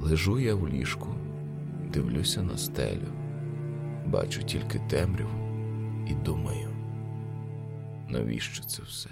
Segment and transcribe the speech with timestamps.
[0.00, 1.08] Лежу я в ліжку,
[1.92, 3.08] дивлюся на стелю,
[4.06, 5.30] бачу тільки темряву
[6.10, 6.68] і думаю,
[8.08, 9.08] навіщо це все?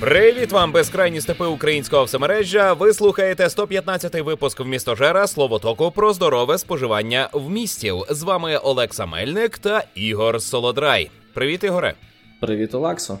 [0.00, 2.72] Привіт вам, безкрайні степи українського всемережжя.
[2.72, 8.02] Ви слухаєте 115-й випуск в місто Жера Словотоку про здорове споживання в містів.
[8.10, 11.10] З вами Олекса Мельник та Ігор Солодрай.
[11.34, 11.94] Привіт, Ігоре.
[12.40, 13.18] Привіт, Олексо.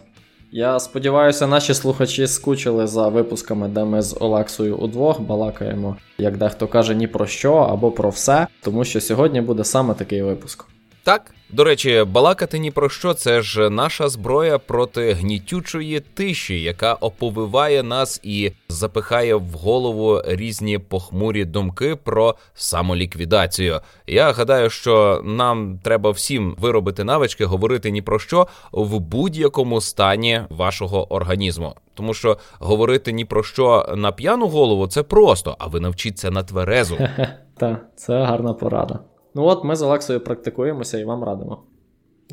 [0.56, 6.68] Я сподіваюся, наші слухачі скучили за випусками, де ми з Олексою удвох балакаємо, як дехто
[6.68, 10.64] каже, ні про що або про все, тому що сьогодні буде саме такий випуск.
[11.02, 16.94] Так, до речі, балакати ні про що це ж наша зброя проти гнітючої тиші, яка
[16.94, 23.80] оповиває нас і запихає в голову різні похмурі думки про самоліквідацію.
[24.06, 30.40] Я гадаю, що нам треба всім виробити навички, говорити ні про що в будь-якому стані
[30.50, 31.74] вашого організму.
[31.94, 36.42] Тому що говорити ні про що на п'яну голову це просто, а ви навчіться на
[36.42, 36.98] тверезу.
[37.56, 38.98] Так, це гарна порада.
[39.34, 41.62] Ну от ми з Олексою практикуємося і вам радимо.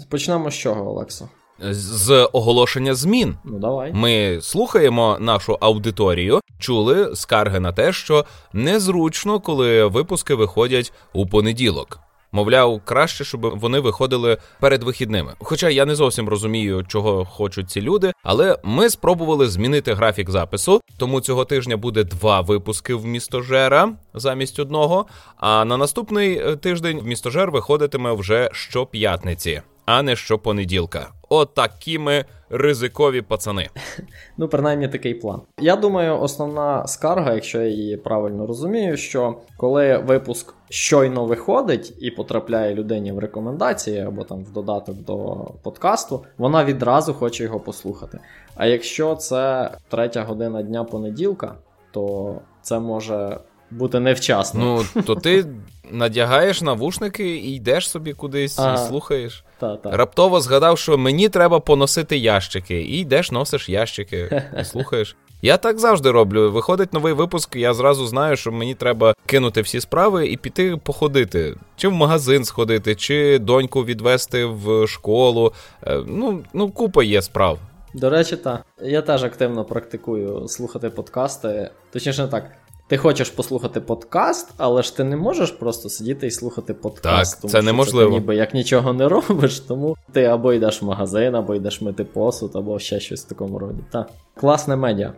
[0.10, 1.30] Почнемо з чого, Олексо?
[1.70, 3.36] З оголошення змін.
[3.46, 3.94] Ну давай.
[3.94, 12.00] Ми слухаємо нашу аудиторію, чули скарги на те, що незручно, коли випуски виходять у понеділок.
[12.32, 15.34] Мовляв, краще, щоб вони виходили перед вихідними.
[15.40, 20.82] Хоча я не зовсім розумію, чого хочуть ці люди, але ми спробували змінити графік запису.
[20.98, 25.06] Тому цього тижня буде два випуски в містожера замість одного.
[25.38, 31.21] А на наступний е, тиждень в містожер виходитиме вже щоп'ятниці, а не щопонеділка.
[31.34, 33.70] Отакі ми ризикові пацани.
[34.38, 35.42] Ну, принаймні такий план.
[35.60, 42.12] Я думаю, основна скарга, якщо я її правильно розумію, що коли випуск щойно виходить і
[42.12, 48.20] потрапляє людині в рекомендації або там в додаток до подкасту, вона відразу хоче його послухати.
[48.56, 51.56] А якщо це третя година дня понеділка,
[51.92, 53.38] то це може
[53.72, 54.86] бути невчасно.
[54.96, 55.46] Ну, то ти
[55.92, 58.74] надягаєш навушники і йдеш собі кудись ага.
[58.74, 59.44] і слухаєш.
[59.60, 59.92] Та, та.
[59.92, 65.16] Раптово згадав, що мені треба поносити ящики, і йдеш, носиш ящики і слухаєш.
[65.42, 66.52] Я так завжди роблю.
[66.52, 71.56] Виходить новий випуск, я зразу знаю, що мені треба кинути всі справи і піти походити,
[71.76, 75.54] чи в магазин сходити, чи доньку відвести в школу.
[75.88, 77.60] Е, ну, ну купа є справ.
[77.94, 78.66] До речі, так.
[78.82, 81.70] Я теж активно практикую слухати подкасти.
[81.92, 82.52] Точніше, так.
[82.92, 87.34] Ти хочеш послухати подкаст, але ж ти не можеш просто сидіти і слухати подкаст.
[87.34, 88.10] Так, тому це неможливо.
[88.10, 92.04] Ти ніби як нічого не робиш, тому ти або йдеш в магазин, або йдеш мити
[92.04, 93.80] посуд, або ще щось в такому роді.
[93.92, 94.10] Так.
[94.36, 95.14] Класне медіа.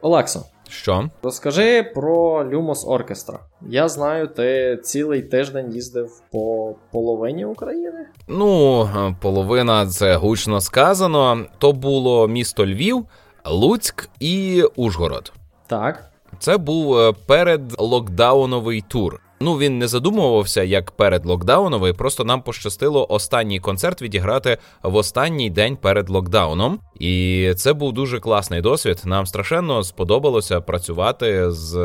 [0.00, 0.44] Олексо.
[0.68, 1.10] Що?
[1.22, 3.38] Розкажи про Lumos Orchestra.
[3.68, 8.06] Я знаю, ти цілий тиждень їздив по половині України?
[8.28, 11.46] Ну, половина це гучно сказано.
[11.58, 13.06] То було місто Львів,
[13.44, 15.32] Луцьк і Ужгород.
[15.66, 16.07] Так.
[16.38, 19.20] Це був е, передлокдауновий тур.
[19.40, 25.50] Ну він не задумувався як перед локдауновий, просто нам пощастило останній концерт відіграти в останній
[25.50, 26.78] день перед локдауном.
[27.00, 29.02] І це був дуже класний досвід.
[29.04, 31.76] Нам страшенно сподобалося працювати з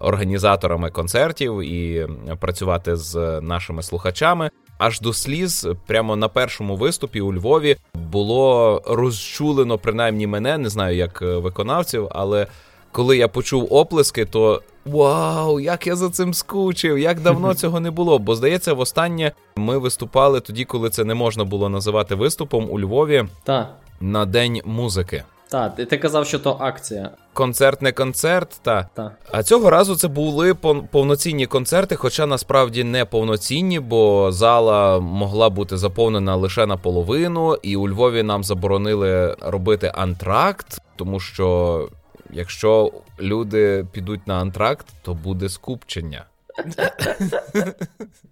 [0.00, 2.06] організаторами концертів і
[2.40, 4.50] працювати з нашими слухачами.
[4.78, 10.96] Аж до сліз, прямо на першому виступі у Львові було розчулено принаймні мене, не знаю
[10.96, 12.46] як виконавців, але
[12.92, 17.90] коли я почув оплески, то вау, як я за цим скучив, як давно цього не
[17.90, 18.18] було.
[18.18, 23.24] Бо здається, востаннє ми виступали тоді, коли це не можна було називати виступом у Львові
[23.44, 23.68] та.
[24.00, 25.24] на день музики.
[25.50, 27.10] Так, ти казав, що то акція.
[27.32, 28.88] Концерт не концерт, та.
[28.94, 29.10] та.
[29.32, 30.54] А цього разу це були
[30.90, 37.88] повноцінні концерти, хоча насправді не повноцінні, бо зала могла бути заповнена лише наполовину, і у
[37.88, 41.88] Львові нам заборонили робити антракт, тому що
[42.32, 46.24] Якщо люди підуть на антракт, то буде скупчення.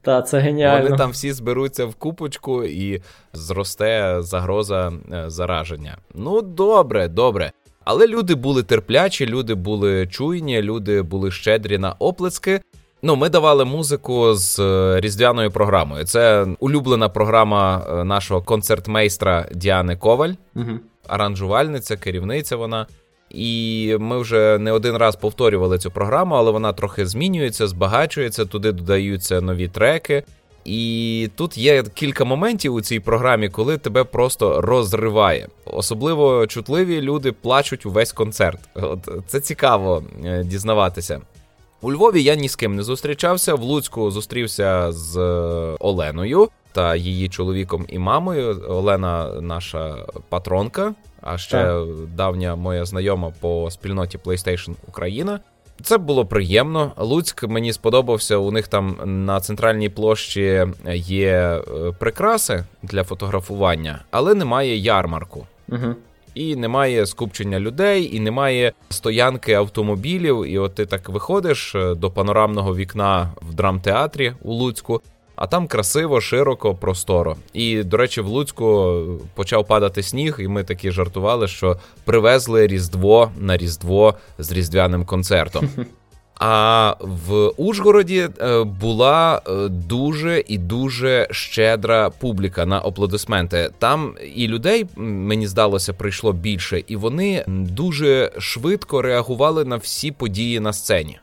[0.02, 0.84] Та, це геніально.
[0.84, 5.96] Вони там всі зберуться в купочку і зросте загроза е, зараження.
[6.14, 7.52] Ну, добре, добре.
[7.84, 12.60] Але люди були терплячі, люди були чуйні, люди були щедрі на оплески.
[13.02, 16.04] Ну, ми давали музику з е, різдвяною програмою.
[16.04, 20.70] Це улюблена програма е, нашого концертмейстра Діани Коваль, угу.
[21.06, 22.86] аранжувальниця, керівниця вона.
[23.30, 28.72] І ми вже не один раз повторювали цю програму, але вона трохи змінюється, збагачується, туди
[28.72, 30.22] додаються нові треки.
[30.64, 35.48] І тут є кілька моментів у цій програмі, коли тебе просто розриває.
[35.64, 38.60] Особливо чутливі люди плачуть увесь концерт.
[38.74, 41.20] От Це цікаво е, дізнаватися.
[41.80, 43.54] У Львові я ні з ким не зустрічався.
[43.54, 46.48] В Луцьку зустрівся з е, Оленою.
[46.72, 48.64] Та її чоловіком і мамою.
[48.68, 49.96] Олена, наша
[50.28, 51.86] патронка, а ще так.
[52.16, 55.40] давня моя знайома по спільноті PlayStation Україна.
[55.82, 56.92] Це було приємно.
[56.96, 58.36] Луцьк мені сподобався.
[58.36, 61.60] У них там на центральній площі є е,
[61.98, 65.46] прикраси для фотографування, але немає ярмарку.
[65.68, 65.94] Угу.
[66.34, 70.44] І немає скупчення людей, і немає стоянки автомобілів.
[70.46, 75.00] І от ти так виходиш е, до панорамного вікна в драмтеатрі у Луцьку,
[75.38, 77.36] а там красиво, широко, просторо.
[77.52, 78.96] І, до речі, в Луцьку
[79.34, 85.68] почав падати сніг, і ми такі жартували, що привезли Різдво на Різдво з різдвяним концертом.
[86.40, 93.70] А в Ужгороді е, була е, дуже і дуже щедра публіка на аплодисменти.
[93.78, 100.60] Там і людей мені здалося прийшло більше, і вони дуже швидко реагували на всі події
[100.60, 101.18] на сцені.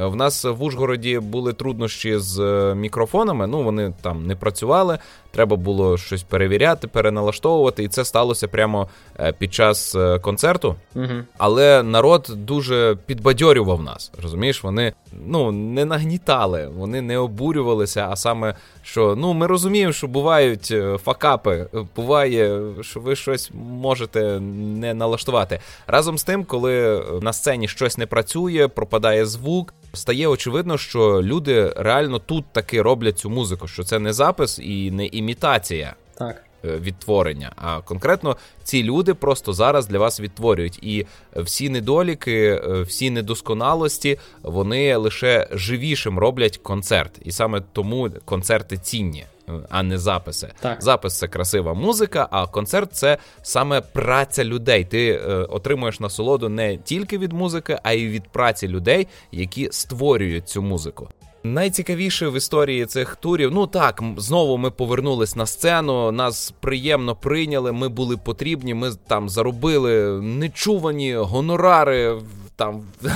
[0.00, 3.46] Е, в нас в Ужгороді були труднощі з е, мікрофонами.
[3.46, 4.98] Ну вони там не працювали.
[5.30, 8.88] Треба було щось перевіряти, переналаштовувати, і це сталося прямо
[9.20, 10.74] е, під час концерту.
[10.94, 11.06] Угу.
[11.38, 14.12] Але народ дуже підбадьорював нас.
[14.22, 14.92] Розумієш, вони
[15.26, 18.08] ну не нагнітали, вони не обурювалися.
[18.10, 20.74] А саме що ну ми розуміємо, що бувають
[21.04, 21.66] факапи.
[21.96, 25.60] Буває, що ви щось можете не налаштувати.
[25.86, 31.72] Разом з тим, коли на сцені щось не працює, пропадає звук стає очевидно, що люди
[31.76, 35.94] реально тут таки роблять цю музику, що це не запис і не імітація.
[36.18, 36.44] Так.
[36.64, 41.06] Е, відтворення, а конкретно ці люди просто зараз для вас відтворюють, і
[41.36, 49.24] всі недоліки, е, всі недосконалості вони лише живішим роблять концерт, і саме тому концерти цінні
[49.70, 50.52] а не записи.
[50.60, 50.82] Так.
[50.82, 54.84] Запис це красива музика, а концерт це саме праця людей.
[54.84, 60.48] Ти е, отримуєш насолоду не тільки від музики, а й від праці людей, які створюють
[60.48, 61.08] цю музику.
[61.44, 67.72] Найцікавіше в історії цих турів, ну так, знову ми повернулись на сцену, нас приємно прийняли.
[67.72, 68.74] Ми були потрібні.
[68.74, 72.18] Ми там заробили нечувані гонорари.
[72.56, 72.82] Там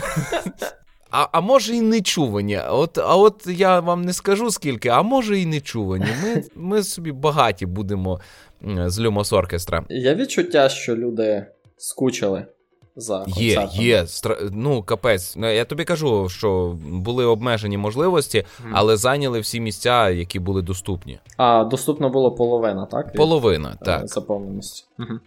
[1.17, 2.61] А а може і не чувані.
[2.71, 6.07] От, А от я вам не скажу скільки, а може і не чувані.
[6.23, 8.21] Ми ми собі багаті будемо
[8.87, 9.85] з Люмос Оркестра.
[9.89, 11.47] Є відчуття, що люди
[11.77, 12.47] скучили
[12.97, 13.85] за концертом?
[13.85, 14.07] Є, є.
[14.53, 15.35] Ну, капець.
[15.37, 18.71] Ну, я тобі кажу, що були обмежені можливості, mm.
[18.73, 21.19] але зайняли всі місця, які були доступні.
[21.37, 23.13] А доступно було половина, так?
[23.13, 24.09] Половина, так.
[24.09, 24.85] Заповненості.
[24.99, 25.19] Угу.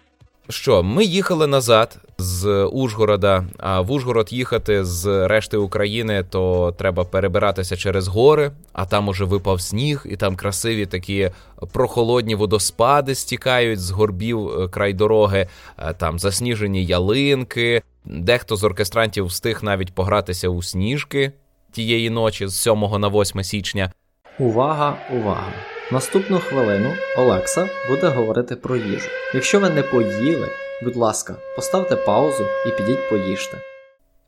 [0.49, 7.03] Що ми їхали назад з Ужгорода, а в Ужгород їхати з решти України, то треба
[7.03, 11.31] перебиратися через гори, а там уже випав сніг, і там красиві такі
[11.71, 15.47] прохолодні водоспади стікають з горбів е, край дороги,
[15.77, 17.81] е, там засніжені ялинки.
[18.05, 21.31] Дехто з оркестрантів встиг навіть погратися у сніжки
[21.71, 23.91] тієї ночі з 7 на 8 січня.
[24.39, 25.76] Увага, увага!
[25.91, 29.09] Наступну хвилину Олекса буде говорити про їжу.
[29.33, 30.49] Якщо ви не поїли,
[30.83, 33.57] будь ласка, поставте паузу і підіть поїжте.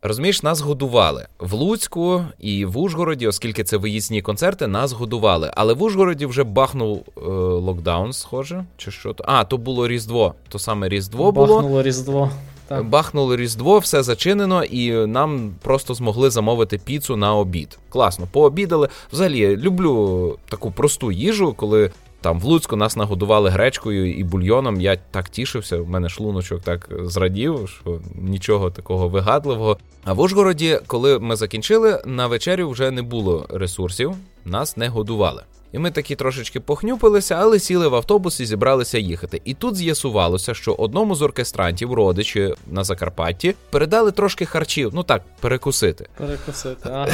[0.02, 5.52] Розумієш, нас годували в Луцьку і в Ужгороді, оскільки це виїзні концерти, нас годували.
[5.56, 9.24] Але в Ужгороді вже бахнув е, локдаун, схоже, чи що то.
[9.28, 10.34] А, то було Різдво.
[10.50, 11.56] То саме Різдво було.
[11.56, 12.32] Бахнуло Різдво.
[12.70, 12.86] Так.
[12.86, 17.80] Бахнуло Різдво, все зачинено, і нам просто змогли замовити піцу на обід.
[17.90, 18.90] Класно, пообідали.
[19.12, 21.92] Взагалі, люблю таку просту їжу, коли.
[22.22, 24.82] Там в Луцьку нас нагодували гречкою і бульйоном.
[24.82, 25.78] Я так тішився.
[25.78, 29.78] У мене шлуночок так зрадів, що нічого такого вигадливого.
[30.04, 35.44] А в Ужгороді, коли ми закінчили, на вечерю вже не було ресурсів, нас не годували.
[35.72, 39.42] І ми такі трошечки похнюпилися, але сіли в автобус і зібралися їхати.
[39.46, 44.92] І тут з'ясувалося, що одному з оркестрантів, родичі на Закарпатті, передали трошки харчів.
[44.94, 46.10] Ну так, перекусити.
[46.18, 47.08] Перекусити, ага.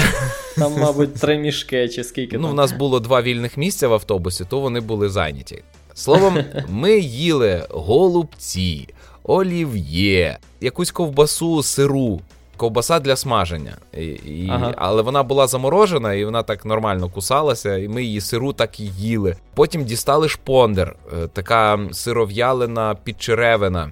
[0.57, 2.37] Там, мабуть, три мішки чи скільки.
[2.37, 5.63] Ну, в нас було два вільних місця в автобусі, то вони були зайняті.
[5.93, 6.37] Словом,
[6.69, 8.87] ми їли голубці,
[9.23, 12.21] олів'є, якусь ковбасу, сиру
[12.57, 13.77] ковбаса для смаження.
[13.97, 14.73] І, і, ага.
[14.77, 18.83] Але вона була заморожена, і вона так нормально кусалася, і ми її сиру так і
[18.83, 19.35] їли.
[19.53, 23.91] Потім дістали шпондер, е, така сиров'ялина підчеревина.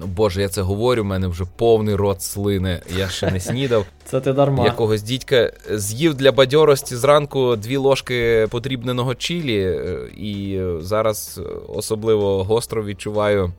[0.00, 2.82] Ну, Боже, я це говорю, в мене вже повний рот слини.
[2.96, 3.86] Я ще не снідав.
[4.04, 4.64] Це ти дарма.
[4.64, 12.84] Якогось дідька з'їв для бадьорості зранку дві ложки потрібненого чілі, е, і зараз особливо гостро
[12.84, 13.52] відчуваю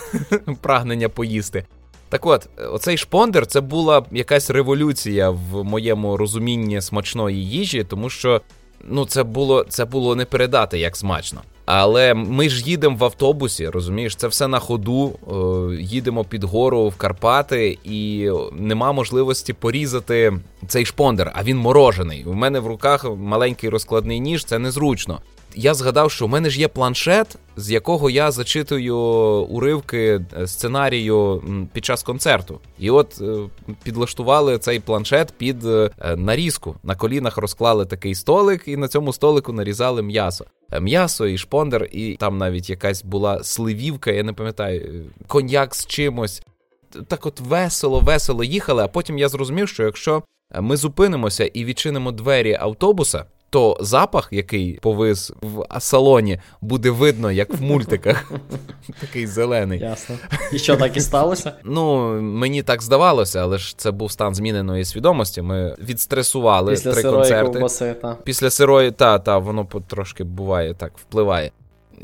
[0.60, 1.64] прагнення поїсти.
[2.08, 8.40] Так от, оцей шпондер це була якась революція в моєму розумінні смачної їжі, тому що
[8.84, 11.40] ну, це було це було не передати як смачно.
[11.66, 15.18] Але ми ж їдемо в автобусі, розумієш, це все на ходу.
[15.72, 20.32] Е, їдемо під гору в Карпати, і нема можливості порізати
[20.68, 22.24] цей шпондер, а він морожений.
[22.24, 25.20] У мене в руках маленький розкладний ніж, це незручно.
[25.56, 28.96] Я згадав, що в мене ж є планшет, з якого я зачитую
[29.48, 32.60] уривки е, сценарію під час концерту.
[32.78, 33.36] І от е,
[33.82, 36.76] підлаштували цей планшет під е, нарізку.
[36.82, 40.44] На колінах розклали такий столик, і на цьому столику нарізали м'ясо.
[40.80, 46.42] М'ясо і шпондер, і там навіть якась була сливівка, я не пам'ятаю, коньяк з чимось.
[47.08, 48.82] Так, от весело, весело їхали.
[48.82, 50.22] А потім я зрозумів, що якщо
[50.60, 57.54] ми зупинимося і відчинимо двері автобуса то запах, який повис в салоні, буде видно, як
[57.54, 58.32] в мультиках.
[59.00, 59.80] Такий зелений.
[59.80, 60.16] Ясно.
[60.52, 61.52] І що так і сталося?
[61.64, 65.42] Ну, мені так здавалося, але ж це був стан зміненої свідомості.
[65.42, 67.52] Ми відстресували Після три сирої концерти.
[67.52, 68.16] ковбаси, та.
[68.24, 71.50] Після сирої, та, та, воно трошки буває так, впливає.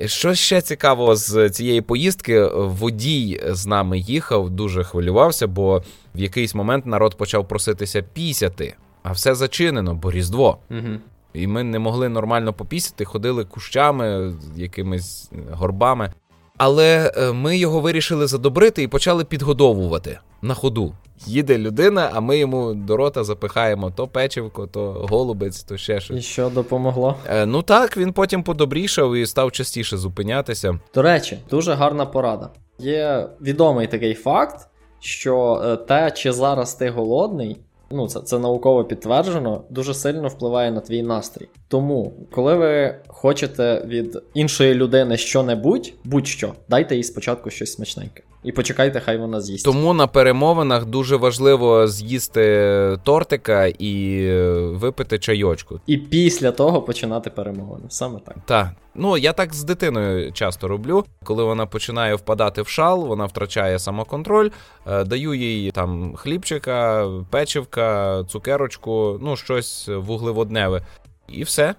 [0.07, 5.83] Що ще цікаво з цієї поїздки, водій з нами їхав, дуже хвилювався, бо
[6.15, 10.59] в якийсь момент народ почав проситися пісяти, а все зачинено, бо Різдво.
[10.71, 10.99] Угу.
[11.35, 16.13] І ми не могли нормально попісити, ходили кущами, якимись горбами.
[16.57, 20.95] Але е, ми його вирішили задобрити і почали підгодовувати на ходу.
[21.27, 26.19] Їде людина, а ми йому до рота запихаємо то печивко, то голубець, то ще щось.
[26.19, 27.17] І що допомогло?
[27.29, 30.79] Е, ну так, він потім подобрішав і став частіше зупинятися.
[30.95, 32.51] До речі, дуже гарна порада.
[32.79, 34.69] Є відомий такий факт,
[35.01, 37.61] що е, те, чи зараз ти голодний,
[37.93, 41.49] ну це це науково підтверджено, дуже сильно впливає на твій настрій.
[41.69, 48.23] Тому, коли ви хочете від іншої людини що-небудь, будь-що, дайте їй спочатку щось смачненьке.
[48.45, 49.65] І почекайте, хай вона з'їсть.
[49.65, 54.27] Тому на перемовинах дуже важливо з'їсти тортика і
[54.61, 55.81] випити чайочку.
[55.87, 57.85] І після того починати перемовини.
[57.89, 58.37] Саме так.
[58.47, 58.69] Так.
[58.95, 61.05] Ну, я так з дитиною часто роблю.
[61.25, 64.51] Коли вона починає впадати в шал, вона втрачає самоконтроль,
[64.87, 70.83] е, даю їй там хлібчика, печивка, цукерочку, ну щось вуглеводневе.
[71.29, 71.75] І все.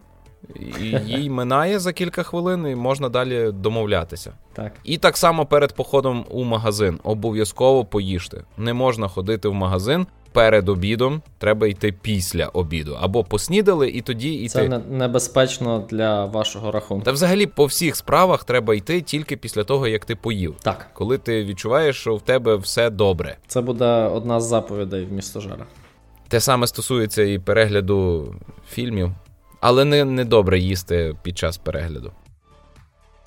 [0.82, 4.34] І Їй минає за кілька хвилин, і можна далі домовлятися.
[4.54, 4.72] Так.
[4.84, 8.44] І так само перед походом у магазин обов'язково поїжте.
[8.58, 12.98] Не можна ходити в магазин перед обідом, треба йти після обіду.
[13.02, 14.50] Або поснідали, і тоді йти.
[14.50, 17.06] Це небезпечно для вашого рахунку.
[17.06, 20.56] Та взагалі по всіх справах треба йти тільки після того, як ти поїв.
[20.62, 20.90] Так.
[20.94, 23.38] Коли ти відчуваєш, що в тебе все добре.
[23.48, 25.66] Це буде одна з заповідей в місто Жара.
[26.28, 28.36] Те саме стосується і перегляду
[28.70, 29.12] фільмів
[29.64, 32.12] але не, не добре їсти під час перегляду.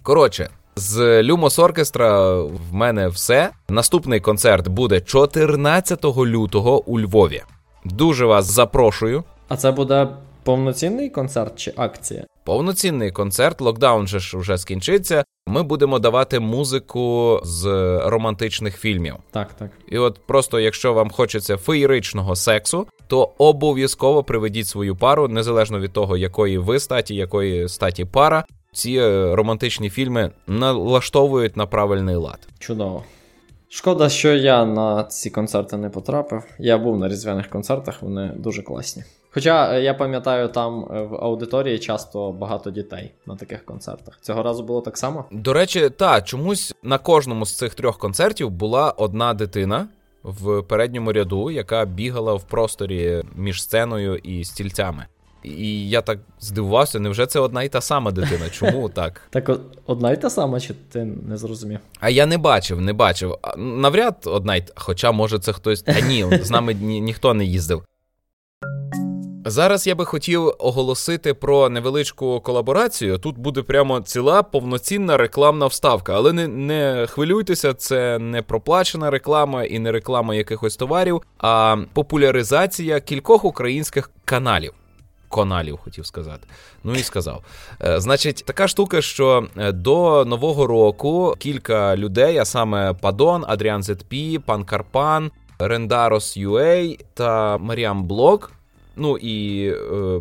[0.03, 3.51] Коротше, з Люмос Оркестра в мене все.
[3.69, 7.43] Наступний концерт буде 14 лютого у Львові.
[7.85, 9.25] Дуже вас запрошую.
[9.49, 10.09] А це буде
[10.47, 12.25] повноцінний концерт чи акція?
[12.45, 15.25] Повноцінний концерт, локдаун же ж вже скінчиться.
[15.47, 17.65] Ми будемо давати музику з
[18.05, 19.15] романтичних фільмів.
[19.31, 19.71] Так, так.
[19.89, 25.93] І от просто, якщо вам хочеться феєричного сексу, то обов'язково приведіть свою пару, незалежно від
[25.93, 28.45] того, якої ви статі, якої статі пара.
[28.73, 32.49] Ці е, романтичні фільми налаштовують на правильний лад.
[32.59, 33.05] Чудово.
[33.69, 36.43] Шкода, що я на ці концерти не потрапив.
[36.59, 39.05] Я був на різдвяних концертах, вони дуже класні.
[39.37, 44.19] Хоча е, я пам'ятаю, там е, в аудиторії часто багато дітей на таких концертах.
[44.21, 45.25] Цього разу було так само?
[45.31, 49.89] До речі, та чомусь на кожному з цих трьох концертів була одна дитина
[50.23, 55.07] в передньому ряду, яка бігала в просторі між сценою і стільцями.
[55.45, 58.49] І я так здивувався, невже це одна і та сама дитина?
[58.51, 59.23] Чому так?
[59.31, 59.51] Так
[59.87, 61.79] одна і та сама, чи ти не зрозумів?
[62.01, 63.35] А я не бачив, не бачив.
[63.57, 65.83] Навряд одна й хоча, може, це хтось.
[65.83, 67.83] Та ні, з нами ні, ніхто не їздив.
[69.49, 73.19] Зараз я би хотів оголосити про невеличку колаборацію.
[73.19, 79.65] Тут буде прямо ціла повноцінна рекламна вставка, але не не хвилюйтеся, це не проплачена реклама
[79.65, 84.73] і не реклама якихось товарів, а популяризація кількох українських каналів.
[85.29, 86.49] Коналів хотів сказати.
[86.85, 87.45] Ну і сказав.
[87.85, 93.83] Е, значить, така штука, що е, до нового року кілька людей, а саме Падон, Адріан
[93.83, 98.56] Зетпі, Пан Карпан, Рендарос UA та Маріам Блок
[98.97, 99.75] ну і е,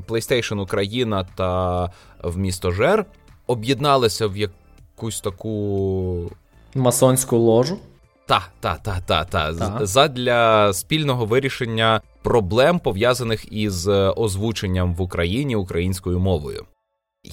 [0.08, 1.92] PlayStation Україна та
[2.24, 3.06] в місто Жер
[3.48, 6.32] об'єдналися в якусь таку
[6.76, 7.78] масонську ложу.
[8.28, 9.86] Та, та, та, та, та.
[9.86, 16.66] Задля спільного вирішення проблем, пов'язаних із озвученням в Україні українською мовою.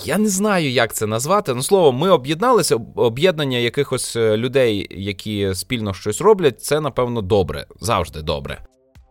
[0.05, 1.55] Я не знаю, як це назвати.
[1.55, 2.77] Ну, слово, ми об'єдналися.
[2.97, 8.59] Об'єднання якихось е, людей, які спільно щось роблять, це напевно добре, завжди добре.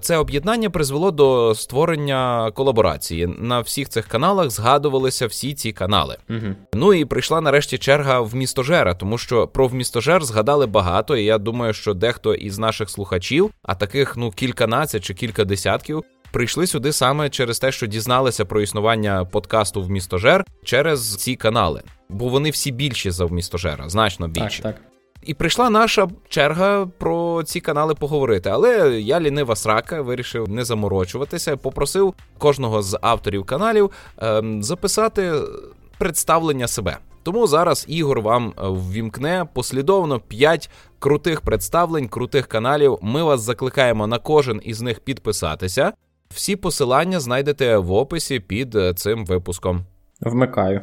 [0.02, 3.28] Це об'єднання призвело до створення колаборації.
[3.28, 6.18] На всіх цих каналах згадувалися всі ці канали.
[6.30, 6.56] Угу.
[6.74, 11.38] Ну і прийшла нарешті черга в містожера, тому що про вмістожер згадали багато, і я
[11.38, 16.92] думаю, що дехто із наших слухачів, а таких ну кільканадцять чи кілька десятків, прийшли сюди
[16.94, 22.50] саме через те, що дізналися про існування подкасту в містожер через ці канали, бо вони
[22.50, 24.64] всі більші за в містожера, значно більші.
[24.64, 24.91] Так, так.
[25.24, 28.50] І прийшла наша черга про ці канали поговорити.
[28.50, 31.58] Але я лінива срака, вирішив не заморочуватися.
[31.58, 35.34] Попросив кожного з авторів каналів ем, записати
[35.98, 36.98] представлення себе.
[37.24, 42.98] Тому зараз Ігор вам е, ввімкне послідовно 5 крутих представлень, крутих каналів.
[43.02, 45.94] Ми вас закликаємо на кожен із них підписатися.
[46.30, 49.86] Всі посилання знайдете в описі під е, цим випуском.
[50.22, 50.82] Вмикаю.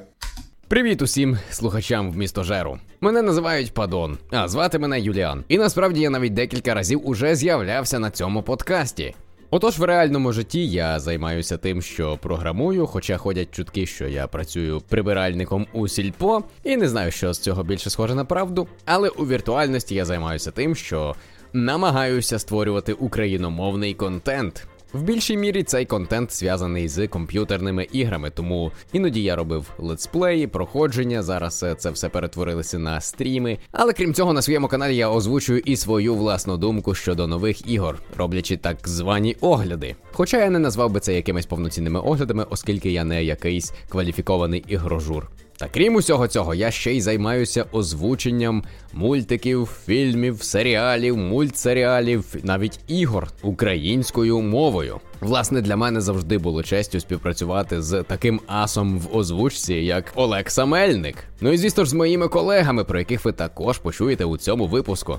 [0.68, 2.78] Привіт усім слухачам в містожеру.
[3.00, 5.44] Мене називають Падон, а звати мене Юліан.
[5.48, 9.14] І насправді я навіть декілька разів уже з'являвся на цьому подкасті.
[9.50, 14.82] Отож, в реальному житті я займаюся тим, що програмую, хоча ходять чутки, що я працюю
[14.88, 18.68] прибиральником у сільпо, і не знаю, що з цього більше схоже на правду.
[18.84, 21.14] Але у віртуальності я займаюся тим, що
[21.52, 24.66] намагаюся створювати україномовний контент.
[24.92, 31.22] В більшій мірі цей контент зв'язаний з комп'ютерними іграми, тому іноді я робив летсплеї, проходження.
[31.22, 33.58] Зараз е, це все перетворилося на стріми.
[33.72, 37.98] Але крім цього, на своєму каналі я озвучую і свою власну думку щодо нових ігор,
[38.16, 39.96] роблячи так звані огляди.
[40.12, 45.30] Хоча я не назвав би це якимись повноцінними оглядами, оскільки я не якийсь кваліфікований ігрожур.
[45.58, 53.28] Та крім усього цього, я ще й займаюся озвученням мультиків, фільмів, серіалів, мультсеріалів, навіть ігор
[53.42, 55.00] українською мовою.
[55.20, 61.16] Власне, для мене завжди було честю співпрацювати з таким асом в озвучці, як Олекса Мельник.
[61.40, 65.18] Ну і звісно ж з моїми колегами, про яких ви також почуєте у цьому випуску.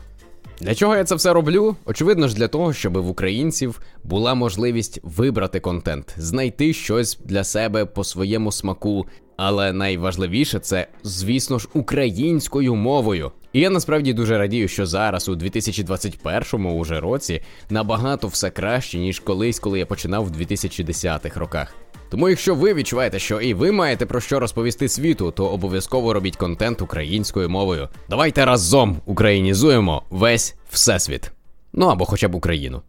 [0.61, 1.75] Для чого я це все роблю?
[1.85, 7.85] Очевидно ж, для того, щоб в українців була можливість вибрати контент, знайти щось для себе
[7.85, 9.05] по своєму смаку.
[9.41, 13.31] Але найважливіше це, звісно ж, українською мовою.
[13.53, 19.19] І я насправді дуже радію, що зараз, у 2021 уже році, набагато все краще, ніж
[19.19, 21.75] колись, коли я починав в 2010-х роках.
[22.09, 26.35] Тому, якщо ви відчуваєте, що і ви маєте про що розповісти світу, то обов'язково робіть
[26.35, 27.87] контент українською мовою.
[28.09, 31.31] Давайте разом українізуємо весь всесвіт.
[31.73, 32.81] Ну або хоча б Україну.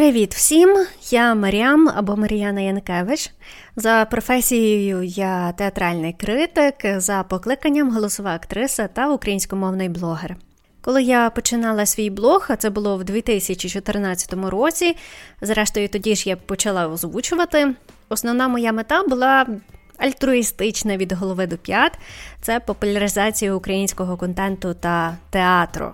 [0.00, 0.86] Привіт всім!
[1.10, 3.30] Я Маріам або Мар'яна Янкевич.
[3.76, 10.36] За професією я театральний критик, за покликанням голосова актриса та українськомовний блогер.
[10.80, 14.96] Коли я починала свій блог, а це було в 2014 році,
[15.40, 17.74] зрештою, тоді ж я почала озвучувати.
[18.08, 19.46] Основна моя мета була
[19.98, 21.98] альтруїстична від голови до п'ят
[22.40, 25.92] це популяризація українського контенту та театру.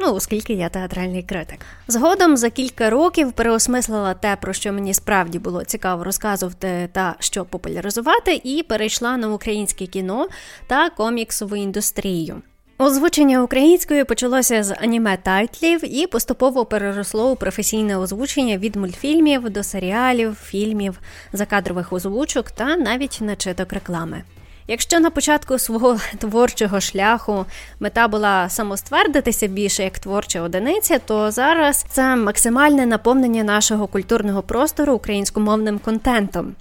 [0.00, 1.58] Ну, оскільки я театральний критик.
[1.88, 7.44] Згодом за кілька років переосмислила те, про що мені справді було цікаво розказувати та що
[7.44, 10.28] популяризувати, і перейшла на українське кіно
[10.66, 12.42] та коміксову індустрію.
[12.80, 19.62] Озвучення українською почалося з аніме тайтлів і поступово переросло у професійне озвучення від мультфільмів до
[19.62, 21.00] серіалів, фільмів,
[21.32, 24.22] закадрових озвучок та навіть начиток реклами.
[24.70, 27.46] Якщо на початку свого творчого шляху
[27.80, 34.94] мета була самоствердитися більше як творча одиниця, то зараз це максимальне наповнення нашого культурного простору
[34.94, 36.54] українськомовним контентом.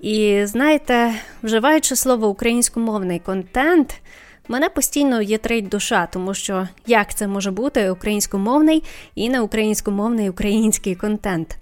[0.00, 3.94] І знаєте, вживаючи слово українськомовний контент.
[4.48, 8.82] Мене постійно єтрить душа, тому що як це може бути українськомовний
[9.14, 11.56] і не українськомовний український контент.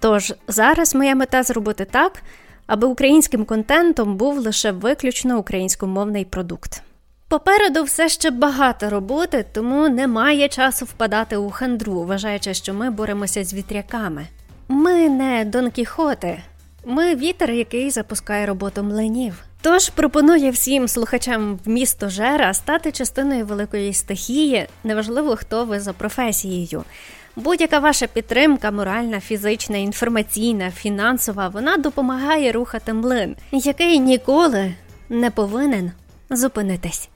[0.00, 2.22] Тож зараз моя мета зробити так,
[2.70, 6.82] аби українським контентом був лише виключно українськомовний продукт.
[7.28, 13.44] Попереду все ще багато роботи, тому немає часу впадати у хандру, вважаючи, що ми боремося
[13.44, 14.26] з вітряками.
[14.68, 16.42] Ми не Дон Кіхоти,
[16.84, 19.34] ми вітер, який запускає роботу млинів.
[19.62, 25.92] Тож пропоную всім слухачам в місто Жера стати частиною великої стихії, неважливо хто ви за
[25.92, 26.84] професією.
[27.40, 34.74] Будь-яка ваша підтримка, моральна, фізична, інформаційна, фінансова, вона допомагає рухати млин, який ніколи
[35.08, 35.92] не повинен
[36.30, 37.08] зупинитись.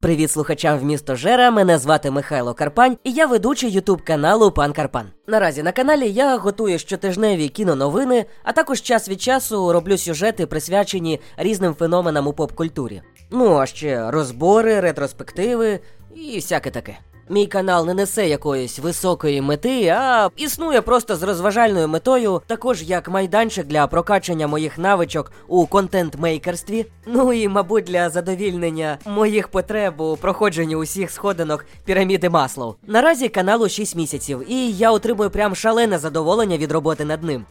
[0.00, 1.50] Привіт слухачам в місто Жера.
[1.50, 5.06] Мене звати Михайло Карпань, і я ведучий ютуб каналу Пан Карпан.
[5.26, 11.20] Наразі на каналі я готую щотижневі кіноновини, а також час від часу роблю сюжети, присвячені
[11.36, 13.02] різним феноменам у поп-культурі.
[13.30, 15.80] Ну а ще розбори, ретроспективи
[16.14, 16.98] і всяке таке.
[17.28, 23.08] Мій канал не несе якоїсь високої мети, а існує просто з розважальною метою, також як
[23.08, 26.86] майданчик для прокачання моїх навичок у контент-мейкерстві.
[27.06, 32.74] Ну і, мабуть, для задовільнення моїх потреб у проходженні усіх сходинок піраміди Маслоу.
[32.86, 37.46] Наразі каналу 6 місяців, і я отримую прям шалене задоволення від роботи над ним.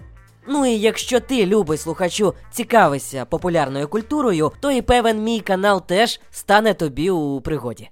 [0.48, 6.20] Ну і якщо ти, любий слухачу, цікавишся популярною культурою, то і певен мій канал теж
[6.32, 7.90] стане тобі у пригоді.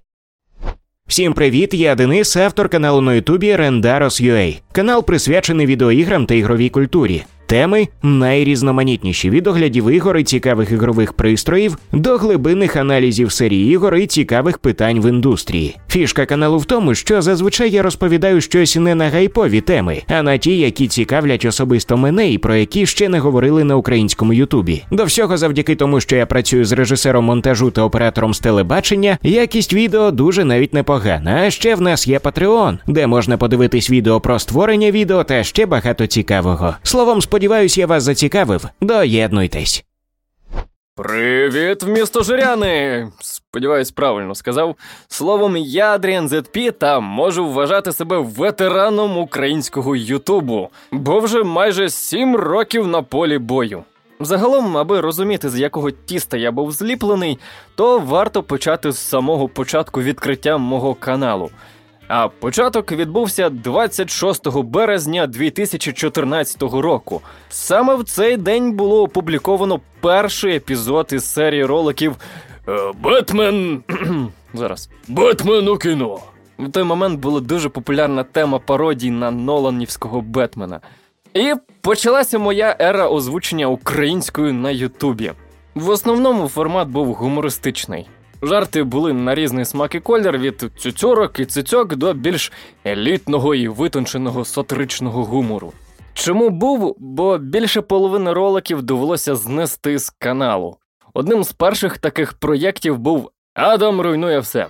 [1.10, 1.74] Всім привіт!
[1.74, 4.60] Я Денис, автор каналу на Ютубі Rendaros.ua.
[4.72, 7.24] Канал присвячений відеоіграм та ігровій культурі.
[7.50, 14.08] Теми найрізноманітніші від оглядів ігор і цікавих ігрових пристроїв до глибинних аналізів серії ігор і
[14.08, 15.78] цікавих питань в індустрії.
[15.90, 20.38] Фішка каналу в тому, що зазвичай я розповідаю щось не на гайпові теми, а на
[20.38, 24.84] ті, які цікавлять особисто мене і про які ще не говорили на українському Ютубі.
[24.92, 29.74] До всього, завдяки тому, що я працюю з режисером монтажу та оператором з телебачення, якість
[29.74, 31.44] відео дуже навіть непогана.
[31.46, 35.66] А ще в нас є Patreon, де можна подивитись відео про створення відео та ще
[35.66, 36.76] багато цікавого.
[36.84, 38.66] Словом, Сподіваюсь, я вас зацікавив.
[38.82, 39.86] Доєднуйтесь.
[40.96, 43.08] Привіт, місто Жиряни!
[43.20, 44.76] Сподіваюсь, правильно сказав.
[45.08, 52.36] Словом, я Адріан ZP та можу вважати себе ветераном українського Ютубу, бо вже майже сім
[52.36, 53.84] років на полі бою.
[54.20, 57.40] Загалом, аби розуміти, з якого тіста я був зліплений,
[57.76, 61.50] то варто почати з самого початку відкриття мого каналу.
[62.10, 67.22] А початок відбувся 26 березня 2014 року.
[67.50, 72.16] Саме в цей день було опубліковано перший епізод із серії роликів
[72.68, 73.84] «Е, Бетмен.
[74.54, 76.20] Зараз Бетмен у кіно.
[76.60, 80.80] В той момент була дуже популярна тема пародій на Ноланівського Бетмена.
[81.34, 85.32] І почалася моя ера озвучення українською на Ютубі.
[85.76, 88.08] В основному формат був гумористичний.
[88.42, 92.52] Жарти були на різний смак і колір від цюцьорок і цицьок до більш
[92.86, 95.74] елітного і витонченого сатиричного гумору.
[96.14, 96.96] Чому був?
[97.00, 100.78] Бо більше половини роликів довелося знести з каналу.
[101.14, 104.68] Одним з перших таких проєктів був Адам руйнує все.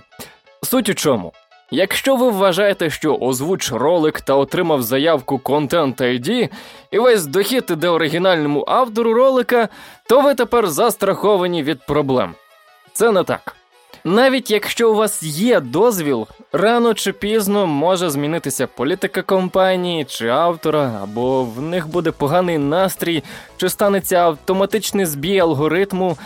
[0.62, 1.32] Суть у чому?
[1.70, 6.48] Якщо ви вважаєте, що озвуч ролик та отримав заявку Content ID,
[6.90, 9.68] і весь дохід іде оригінальному автору ролика,
[10.08, 12.34] то ви тепер застраховані від проблем.
[12.92, 13.56] Це не так.
[14.04, 21.00] Навіть якщо у вас є дозвіл, рано чи пізно може змінитися політика компанії чи автора,
[21.02, 23.22] або в них буде поганий настрій,
[23.56, 26.16] чи станеться автоматичний збій алгоритму,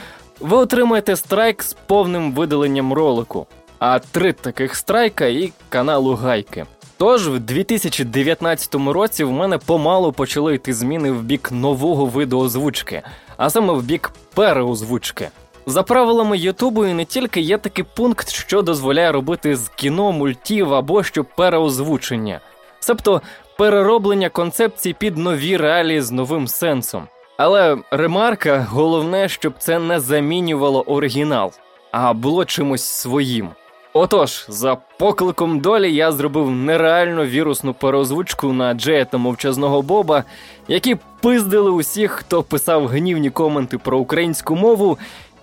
[0.40, 3.46] ви отримаєте страйк з повним видаленням ролику,
[3.78, 6.66] а три таких страйка і каналу гайки.
[6.96, 13.02] Тож в 2019 році в мене помалу почали йти зміни в бік нового виду озвучки,
[13.36, 15.28] а саме в бік переозвучки.
[15.66, 20.74] За правилами Ютубу і не тільки є такий пункт, що дозволяє робити з кіно, мультів
[20.74, 22.40] або що переозвучення,
[22.80, 23.22] себто
[23.58, 27.02] перероблення концепцій під нові реалії з новим сенсом.
[27.36, 31.52] Але ремарка головне, щоб це не замінювало оригінал,
[31.92, 33.48] а було чимось своїм.
[33.96, 40.24] Отож, за покликом долі я зробив нереально вірусну переозвучку на Джея та мовчазного Боба,
[40.68, 44.98] які пиздили усіх, хто писав гнівні коменти про українську мову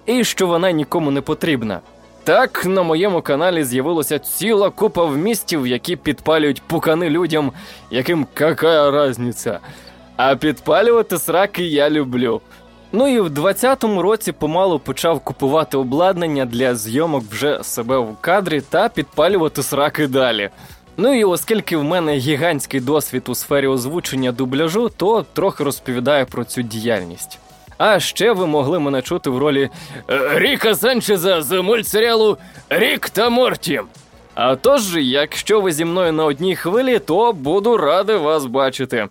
[0.05, 1.79] і що вона нікому не потрібна.
[2.23, 7.51] Так, на моєму каналі з'явилася ціла купа вмістів, які підпалюють пукани людям,
[7.91, 9.59] яким какая разниця.
[10.15, 12.41] А підпалювати сраки я люблю.
[12.91, 18.61] Ну і в 20-му році помалу почав купувати обладнання для зйомок вже себе в кадрі
[18.61, 20.49] та підпалювати сраки далі.
[20.97, 26.43] Ну і оскільки в мене гігантський досвід у сфері озвучення дубляжу, то трохи розповідаю про
[26.43, 27.39] цю діяльність.
[27.83, 29.69] А ще ви могли мене чути в ролі
[30.09, 32.37] е, Ріка Санчеза з мультсеріалу
[32.69, 33.81] Рік та Морті.
[34.33, 39.07] А тож, якщо ви зі мною на одній хвилі, то буду радий вас бачити.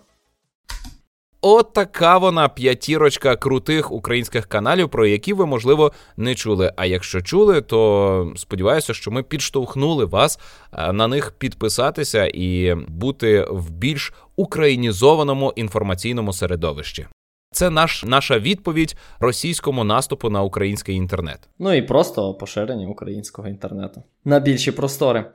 [1.41, 6.73] От така вона п'ятірочка крутих українських каналів, про які ви, можливо, не чули.
[6.75, 10.39] А якщо чули, то сподіваюся, що ми підштовхнули вас
[10.73, 17.07] е, на них підписатися і бути в більш українізованому інформаційному середовищі.
[17.53, 21.39] Це наш, наша відповідь російському наступу на український інтернет.
[21.59, 25.25] Ну і просто поширення українського інтернету на більші простори.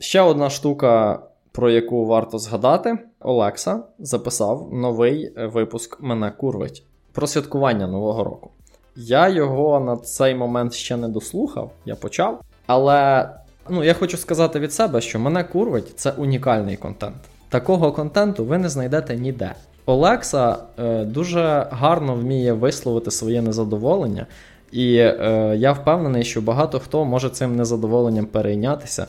[0.00, 1.22] Ще одна штука,
[1.52, 8.50] про яку варто згадати: Олекса записав новий випуск Мене курвить про святкування Нового року.
[8.96, 12.40] Я його на цей момент ще не дослухав, я почав.
[12.66, 13.30] Але
[13.68, 17.16] ну, я хочу сказати від себе, що мене курвить це унікальний контент.
[17.48, 19.54] Такого контенту ви не знайдете ніде.
[19.86, 24.26] Олекса е, дуже гарно вміє висловити своє незадоволення,
[24.72, 29.06] і е, я впевнений, що багато хто може цим незадоволенням перейнятися,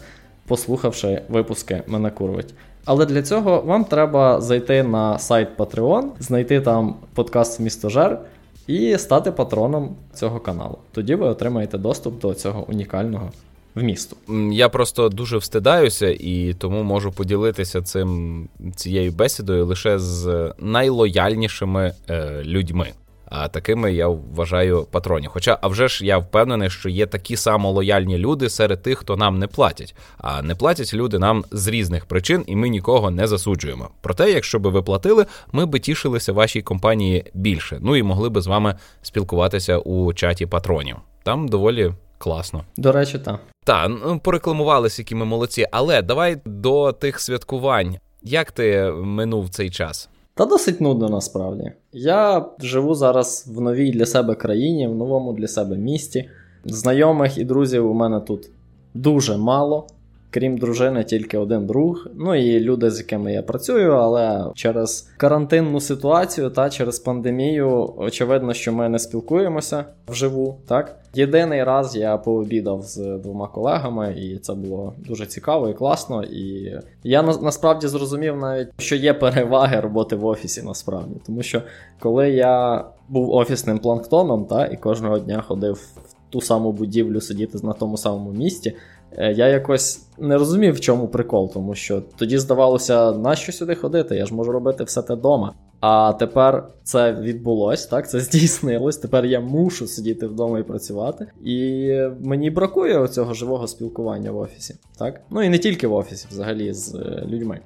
[0.48, 2.54] послухавши випуски мене курвить.
[2.86, 8.20] Але для цього вам треба зайти на сайт Patreon, знайти там подкаст Містожер
[8.68, 10.78] і стати патроном цього каналу.
[10.92, 13.30] Тоді ви отримаєте доступ до цього унікального
[13.78, 14.18] вмісту.
[14.52, 22.42] Я просто дуже встидаюся і тому можу поділитися цим цією бесідою лише з найлояльнішими е,
[22.44, 22.88] людьми.
[23.30, 25.30] А такими я вважаю патронів.
[25.34, 29.18] Хоча, а вже ж я впевнений, що є такі само лояльні люди серед тих, хто
[29.18, 29.96] нам не платять.
[30.18, 33.90] А не платять люди нам з різних причин, і ми нікого не засуджуємо.
[34.02, 37.78] Проте, якщо би ви платили, ми би тішилися вашій компанії більше.
[37.82, 40.96] Ну і могли би з вами спілкуватися у чаті патронів.
[41.24, 42.64] Там доволі класно.
[42.78, 43.40] До речі, так.
[43.66, 45.68] Так, ну порекламувалися, які ми молодці.
[45.72, 47.98] Але давай до тих святкувань.
[48.24, 50.10] Як ти минув цей час?
[50.34, 51.72] Та досить нудно насправді.
[51.94, 56.30] Я живу зараз в новій для себе країні, в новому для себе місті.
[56.66, 58.50] Знайомих і друзів у мене тут
[58.94, 59.88] дуже мало.
[60.32, 62.08] Крім дружини, тільки один друг.
[62.16, 68.54] Ну і люди, з якими я працюю, але через карантинну ситуацію та через пандемію, очевидно,
[68.54, 70.58] що ми не спілкуємося вживу.
[70.68, 76.24] Так, єдиний раз я пообідав з двома колегами, і це було дуже цікаво і класно.
[76.24, 81.62] І я насправді зрозумів навіть, що є переваги роботи в офісі, насправді, тому що
[82.00, 87.58] коли я був офісним планктоном, та і кожного дня ходив в ту саму будівлю сидіти
[87.64, 88.74] на тому самому місці.
[89.12, 94.16] Е, я якось не розумів, в чому прикол, тому що тоді здавалося, нащо сюди ходити?
[94.16, 95.54] Я ж можу робити все те вдома.
[95.80, 98.98] А тепер це відбулось, так, це здійснилось.
[98.98, 101.28] Тепер я мушу сидіти вдома і працювати.
[101.44, 104.76] І мені бракує цього живого спілкування в офісі.
[104.98, 105.22] так?
[105.30, 107.60] Ну і не тільки в офісі, взагалі з е, людьми.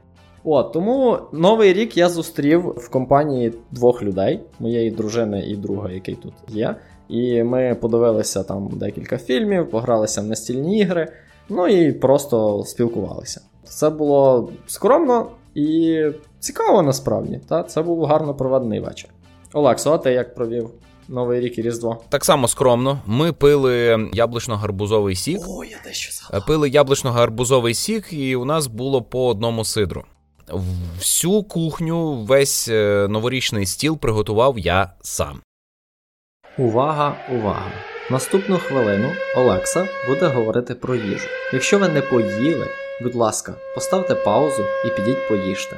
[0.44, 6.16] От, тому новий рік я зустрів в компанії двох людей, моєї дружини і друга, який
[6.16, 6.76] тут є.
[7.10, 11.08] І ми подивилися там декілька фільмів, погралися в настільні ігри.
[11.50, 13.42] Ну і просто спілкувалися.
[13.64, 16.02] Це було скромно і
[16.40, 17.40] цікаво насправді.
[17.50, 17.64] Та?
[17.64, 19.10] Це був гарно проведений вечір.
[19.54, 20.70] Олексо, а ти як провів
[21.08, 21.98] Новий рік і Різдво?
[22.10, 23.00] Так само скромно.
[23.06, 25.40] Ми пили яблучно-гарбузовий сік.
[25.48, 26.48] О, я дещо згадав.
[26.48, 30.04] Пили яблучно-гарбузовий сік, і у нас було по одному сидру.
[30.98, 35.42] Всю кухню, весь е, новорічний стіл приготував я сам.
[36.58, 37.72] Увага, увага!
[38.12, 41.28] Наступну хвилину Олекса буде говорити про їжу.
[41.54, 42.68] Якщо ви не поїли,
[43.02, 45.78] будь ласка, поставте паузу і підіть поїжте.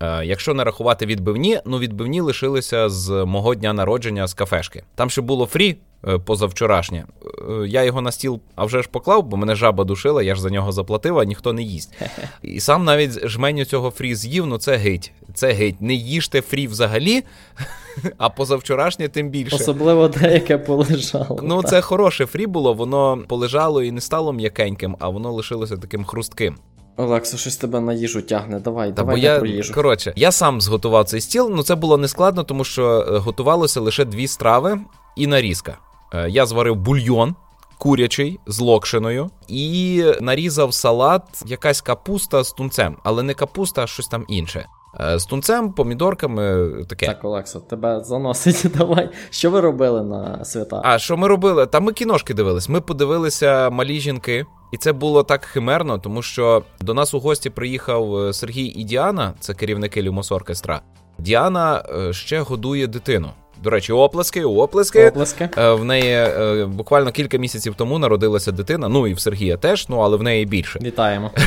[0.00, 4.84] Е, якщо не рахувати відбивні, ну відбивні лишилися з мого дня народження з кафешки.
[4.94, 5.76] Там ще було фрі
[6.18, 7.06] позавчорашнє.
[7.24, 10.40] Е, я його на стіл а вже ж поклав, бо мене жаба душила, я ж
[10.40, 11.94] за нього заплатив, а ніхто не їсть.
[12.42, 15.12] І сам навіть жменю цього фрі з'їв, ну це гить.
[15.34, 15.80] Це гить.
[15.80, 17.24] Не їжте фрі взагалі,
[18.18, 19.56] а позавчорашнє тим більше.
[19.56, 21.40] Особливо деяке полежало.
[21.42, 26.04] Ну, це хороше фрі було, воно полежало і не стало м'якеньким, а воно лишилося таким
[26.04, 26.56] хрустким.
[26.96, 28.60] Олексо, щось тебе на їжу тягне.
[28.60, 29.74] Давай, Та давай бо я, про їжу.
[29.74, 34.04] Коротше, я сам зготував цей стіл, ну це було нескладно, тому що е, готувалося лише
[34.04, 34.80] дві страви
[35.16, 35.78] і нарізка.
[36.14, 37.34] Е, я зварив бульйон.
[37.78, 44.06] Курячий з локшиною і нарізав салат, якась капуста з тунцем, але не капуста, а щось
[44.06, 44.66] там інше.
[45.00, 47.06] Е, з тунцем, помідорками, таке.
[47.06, 48.72] Так, Олексо, тебе заносить.
[48.78, 49.10] Давай.
[49.30, 50.80] Що ви робили на свята?
[50.84, 51.66] А що ми робили?
[51.66, 52.68] Та ми кіношки дивились.
[52.68, 57.50] Ми подивилися малі жінки, і це було так химерно, тому що до нас у гості
[57.50, 60.80] приїхав е, Сергій і Діана, це керівники Люмос-оркестра.
[61.18, 63.30] Діана ще годує дитину.
[63.62, 65.08] До речі, оплески, оплески.
[65.08, 65.48] Оплески.
[65.56, 66.26] В неї
[66.66, 68.88] буквально кілька місяців тому народилася дитина.
[68.88, 70.78] Ну і в Сергія теж, ну але в неї більше.
[70.82, 71.30] Вітаємо.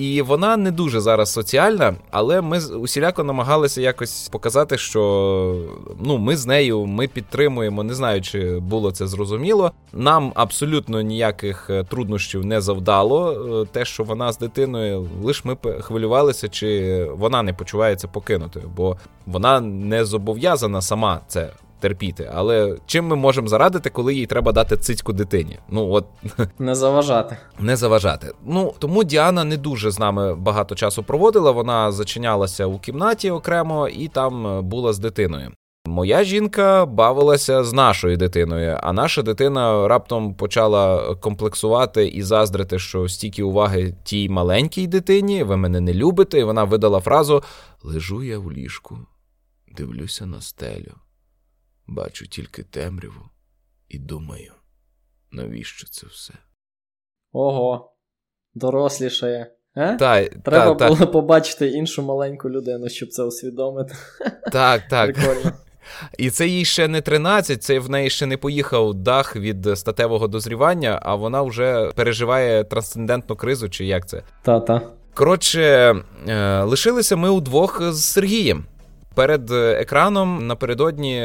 [0.00, 5.64] І вона не дуже зараз соціальна, але ми усіляко намагалися якось показати, що
[6.00, 7.82] ну ми з нею ми підтримуємо.
[7.82, 9.72] Не знаю, чи було це зрозуміло.
[9.92, 13.32] Нам абсолютно ніяких е, труднощів не завдало.
[13.62, 18.96] Е, те, що вона з дитиною, лише ми хвилювалися, чи вона не почувається покинутою, бо
[19.26, 22.30] вона не зобов'язана сама це терпіти.
[22.34, 25.58] Але чим ми можемо зарадити, коли їй треба дати цицьку дитині?
[25.68, 26.06] Ну от
[26.58, 27.36] не заважати.
[27.58, 28.32] Не заважати.
[28.46, 31.50] Ну тому Діана не дуже з нами багато часу проводила.
[31.50, 35.52] Вона зачинялася у кімнаті окремо і там е, була з дитиною.
[35.86, 43.08] Моя жінка бавилася з нашою дитиною, а наша дитина раптом почала комплексувати і заздрити, що
[43.08, 47.42] стільки уваги тій маленькій дитині, ви мене не любите, і вона видала фразу:
[47.82, 48.98] Лежу я в ліжку,
[49.76, 50.92] дивлюся на стелю.
[51.90, 53.30] Бачу тільки темряву
[53.88, 54.52] і думаю,
[55.30, 56.34] навіщо це все?
[57.32, 57.92] Ого,
[58.54, 59.52] дорослішає.
[59.76, 59.96] Е?
[59.96, 61.06] Та, Треба та, було та.
[61.06, 63.94] побачити іншу маленьку людину, щоб це усвідомити.
[64.52, 65.14] Так, так.
[65.14, 65.52] Прикольно.
[66.18, 70.28] І це їй ще не 13, це в неї ще не поїхав дах від статевого
[70.28, 74.22] дозрівання, а вона вже переживає трансцендентну кризу, чи як це?
[74.42, 74.82] Та-та.
[75.14, 75.94] Коротше,
[76.28, 78.64] е, лишилися ми удвох з Сергієм
[79.20, 81.22] перед екраном напередодні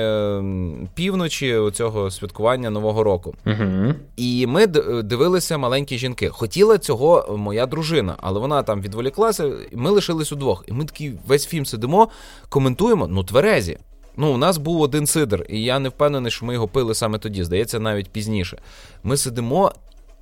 [0.93, 3.35] півночі цього святкування Нового року.
[3.45, 3.93] Угу.
[4.15, 4.67] І ми
[5.03, 6.29] дивилися маленькі жінки.
[6.29, 10.63] Хотіла цього моя дружина, але вона там відволіклася, і ми лишились удвох.
[10.67, 12.09] І ми такі весь фільм сидимо,
[12.49, 13.77] коментуємо, ну тверезі.
[14.17, 17.17] Ну, у нас був один сидр, і я не впевнений, що ми його пили саме
[17.17, 18.57] тоді, здається, навіть пізніше.
[19.03, 19.71] Ми сидимо,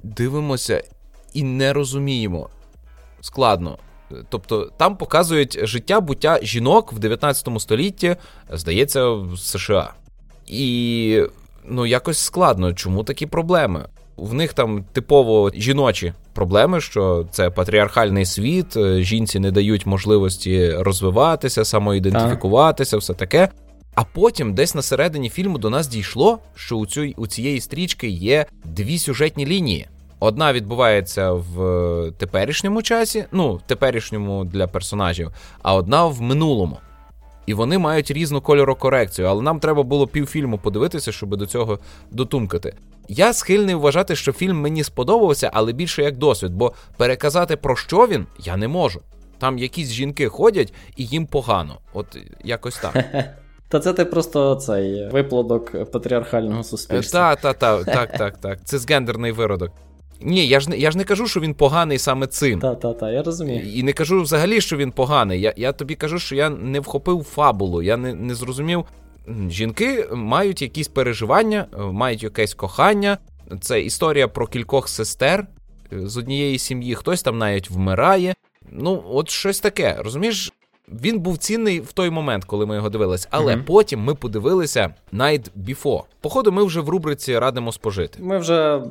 [0.04, 0.84] дивимося
[1.34, 2.50] і не розуміємо.
[3.22, 3.78] Складно.
[4.30, 8.16] Тобто там показують життя буття жінок в 19 столітті,
[8.52, 9.94] здається, в США.
[10.48, 11.24] І
[11.66, 12.74] ну, якось складно.
[12.74, 13.86] Чому такі проблеми?
[14.18, 21.66] В них там типово жіночі проблеми, що це патріархальний світ, жінці не дають можливості розвиватися,
[21.66, 23.50] самоідентифікуватися, все таке.
[23.96, 28.08] А потім, десь на середині фільму, до нас дійшло, що у цій, у цієї стрічки
[28.08, 29.88] є дві сюжетні лінії.
[30.24, 35.32] Одна відбувається в теперішньому часі, ну, в теперішньому для персонажів,
[35.62, 36.78] а одна в минулому.
[37.46, 41.80] І вони мають різну кольорокорекцію, але нам треба було півфільму подивитися, щоб до цього
[42.12, 42.76] дотумкати.
[43.08, 48.08] Я схильний вважати, що фільм мені сподобався, але більше як досвід, бо переказати про що
[48.08, 49.02] він я не можу.
[49.40, 51.78] Там якісь жінки ходять і їм погано.
[51.94, 53.06] От якось так.
[53.70, 57.36] Та це ти просто цей виплодок патріархального суспільства.
[57.36, 58.60] Так, так, так, так, так, так.
[58.64, 59.72] Це згендерний виродок.
[60.21, 62.60] Ні, я ж не я ж не кажу, що він поганий саме цим.
[62.60, 63.62] Так, так, так, я розумію.
[63.73, 65.41] І не кажу взагалі, що він поганий.
[65.41, 68.86] Я я тобі кажу, що я не вхопив фабулу, я не, не зрозумів.
[69.49, 73.17] Жінки мають якісь переживання, мають якесь кохання.
[73.62, 75.47] Це історія про кількох сестер
[75.91, 78.36] з однієї сім'ї, хтось там навіть вмирає.
[78.71, 79.97] Ну, от щось таке.
[79.99, 80.54] Розумієш,
[80.88, 83.63] він був цінний в той момент, коли ми його дивилися, але mm-hmm.
[83.63, 86.04] потім ми подивилися Night Before.
[86.21, 88.19] Походу, ми вже в рубриці радимо спожити.
[88.23, 88.82] Ми вже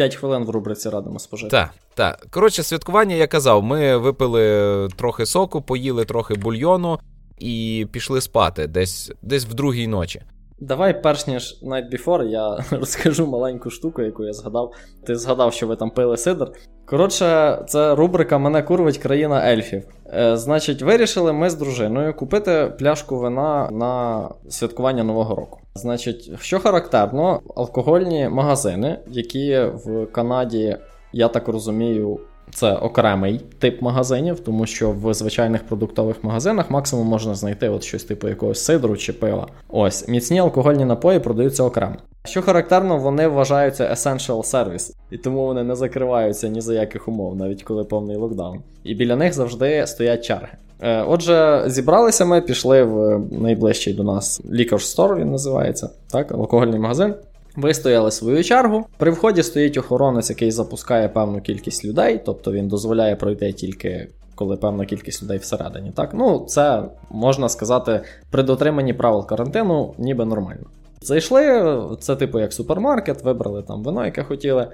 [0.00, 1.50] 5 хвилин в рубриці радимо спожити.
[1.50, 2.26] Так, так.
[2.30, 6.98] Коротше, святкування я казав, ми випили трохи соку, поїли трохи бульйону
[7.38, 10.22] і пішли спати десь десь в другій ночі.
[10.60, 14.72] Давай, перш ніж Night Before, я розкажу маленьку штуку, яку я згадав.
[15.06, 16.52] Ти згадав, що ви там пили сидр.
[16.86, 19.82] Коротше, це рубрика Мене курвить країна ельфів.
[20.06, 25.60] Е, Значить, вирішили ми з дружиною купити пляшку вина на святкування Нового року.
[25.74, 30.76] Значить, що характерно, алкогольні магазини, які в Канаді,
[31.12, 32.20] я так розумію,
[32.54, 38.04] це окремий тип магазинів, тому що в звичайних продуктових магазинах максимум можна знайти от щось
[38.04, 39.46] типу якогось сидру чи пива.
[39.68, 41.94] Ось міцні алкогольні напої продаються окремо.
[42.24, 47.36] Що характерно, вони вважаються essential service, і тому вони не закриваються ні за яких умов,
[47.36, 48.58] навіть коли повний локдаун.
[48.84, 50.48] І біля них завжди стоять черги.
[50.82, 56.78] Е, отже, зібралися ми, пішли в найближчий до нас Liquor Store, він називається, так, алкогольний
[56.78, 57.14] магазин.
[57.56, 58.86] Вистояли свою чергу.
[58.98, 64.08] При вході стоїть охоронець, який запускає певну кількість людей, тобто він дозволяє пройти тільки
[64.40, 65.90] коли певна кількість людей всередині.
[65.90, 70.66] Так, ну це можна сказати, при дотриманні правил карантину, ніби нормально.
[71.02, 74.68] Зайшли, це типу як супермаркет, вибрали там вино, яке хотіли,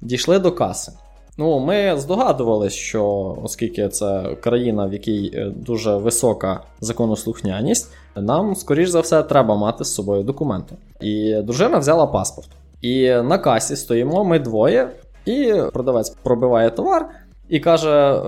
[0.00, 0.92] дійшли до каси.
[1.38, 8.88] Ну, Ми здогадувалися, що оскільки це країна, в якій е, дуже висока законослухняність, нам, скоріш
[8.88, 10.74] за все, треба мати з собою документи.
[11.00, 12.48] І дружина взяла паспорт.
[12.80, 14.90] І на касі стоїмо ми двоє,
[15.26, 17.08] і продавець пробиває товар
[17.48, 18.18] і каже: «Е,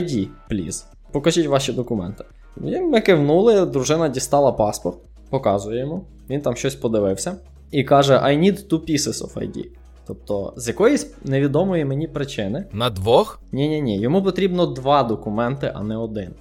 [0.00, 2.24] ID, please, покажіть ваші документи.
[2.64, 4.96] І Ми кивнули, дружина дістала паспорт,
[5.30, 7.36] показує йому, він там щось подивився
[7.70, 9.66] і каже: I need two pieces of ID.
[10.06, 12.66] Тобто, з якоїсь невідомої мені причини.
[12.72, 13.40] На двох?
[13.52, 16.34] Ні-ні ні, йому потрібно два документи, а не один.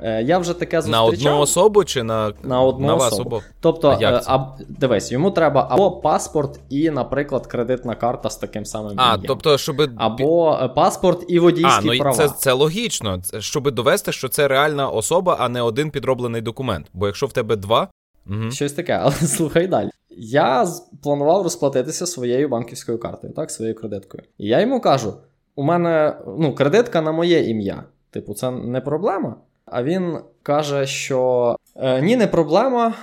[0.00, 1.02] Е, Я вже таке зустрічав.
[1.02, 3.36] На одну особу чи на на, одну на особу?
[3.36, 8.64] Вас тобто, е, а, дивись, йому треба або паспорт і, наприклад, кредитна карта з таким
[8.64, 9.90] самим А, тобто, щоб...
[9.96, 12.16] Або е, паспорт і водійські а, ну, права.
[12.16, 16.86] Це це логічно, щоб довести, що це реальна особа, а не один підроблений документ.
[16.92, 17.88] Бо якщо в тебе два.
[18.26, 18.50] Угу.
[18.50, 19.90] Щось таке, але слухай далі.
[20.16, 20.66] Я
[21.02, 24.22] планував розплатитися своєю банківською картою, так, своєю кредиткою.
[24.38, 25.14] І я йому кажу:
[25.54, 27.84] у мене ну, кредитка на моє ім'я.
[28.10, 29.36] Типу, це не проблема.
[29.64, 32.94] А він каже, що е, ні, не проблема,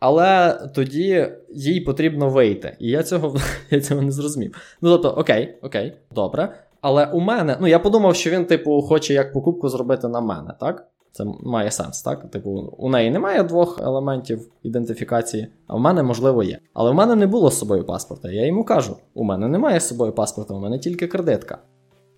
[0.00, 2.76] але тоді їй потрібно вийти.
[2.78, 3.36] І я цього
[3.70, 4.54] я цього не зрозумів.
[4.80, 6.54] Ну, тобто, окей, окей, добре.
[6.88, 10.54] Але у мене, ну я подумав, що він, типу, хоче як покупку зробити на мене,
[10.60, 10.86] так?
[11.12, 12.30] Це має сенс, так?
[12.30, 16.58] Типу, у неї немає двох елементів ідентифікації, а в мене, можливо, є.
[16.74, 18.30] Але в мене не було з собою паспорта.
[18.30, 21.58] Я йому кажу: у мене немає з собою паспорта, у мене тільки кредитка.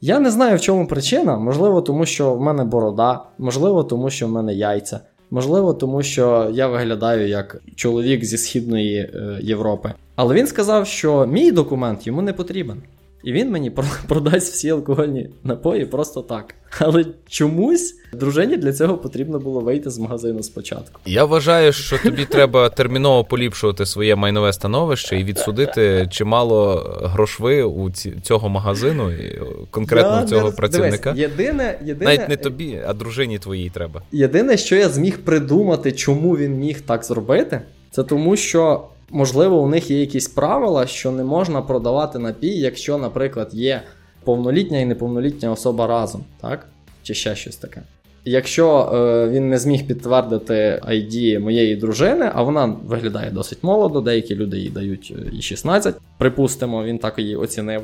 [0.01, 1.39] Я не знаю, в чому причина.
[1.39, 6.51] Можливо, тому що в мене борода, можливо, тому що в мене яйця, можливо, тому що
[6.53, 9.93] я виглядаю як чоловік зі Східної е, Європи.
[10.17, 12.83] Але він сказав, що мій документ йому не потрібен.
[13.25, 13.73] І він мені
[14.09, 16.55] продасть всі алкогольні напої просто так.
[16.79, 21.01] Але чомусь дружині для цього потрібно було вийти з магазину спочатку.
[21.07, 27.91] Я вважаю, що тобі треба терміново поліпшувати своє майнове становище і відсудити чимало грошви у
[28.23, 29.41] цього магазину, і
[29.71, 30.57] конкретно я цього не...
[30.57, 31.13] працівника.
[31.13, 32.17] Дивись, єдине, єдине...
[32.17, 34.03] Навіть не тобі, а дружині твоїй треба.
[34.13, 37.61] Єдине, що я зміг придумати, чому він міг так зробити,
[37.91, 38.83] це тому, що.
[39.11, 43.83] Можливо, у них є якісь правила, що не можна продавати напій, якщо, наприклад, є
[44.25, 46.67] повнолітня і неповнолітня особа разом, так?
[47.03, 47.83] Чи ще щось таке.
[48.25, 54.35] Якщо е, він не зміг підтвердити ID моєї дружини, а вона виглядає досить молодо, деякі
[54.35, 57.83] люди їй дають е, і 16, припустимо, він так її оцінив.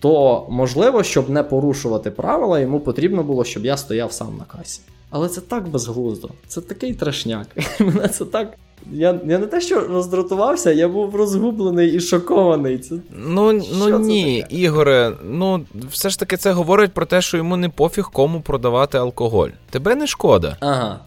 [0.00, 4.80] То можливо, щоб не порушувати правила, йому потрібно було, щоб я стояв сам на касі.
[5.10, 7.46] Але це так безглуздо, це такий трешняк.
[7.80, 8.54] Мене це так
[8.92, 12.78] я я не те, що роздратувався, я був розгублений і шокований.
[12.78, 12.94] Це...
[13.10, 14.56] Ну ну ні, таке?
[14.56, 18.98] Ігоре, ну все ж таки це говорить про те, що йому не пофіг кому продавати
[18.98, 19.50] алкоголь.
[19.70, 20.56] Тебе не шкода.
[20.60, 21.00] Ага.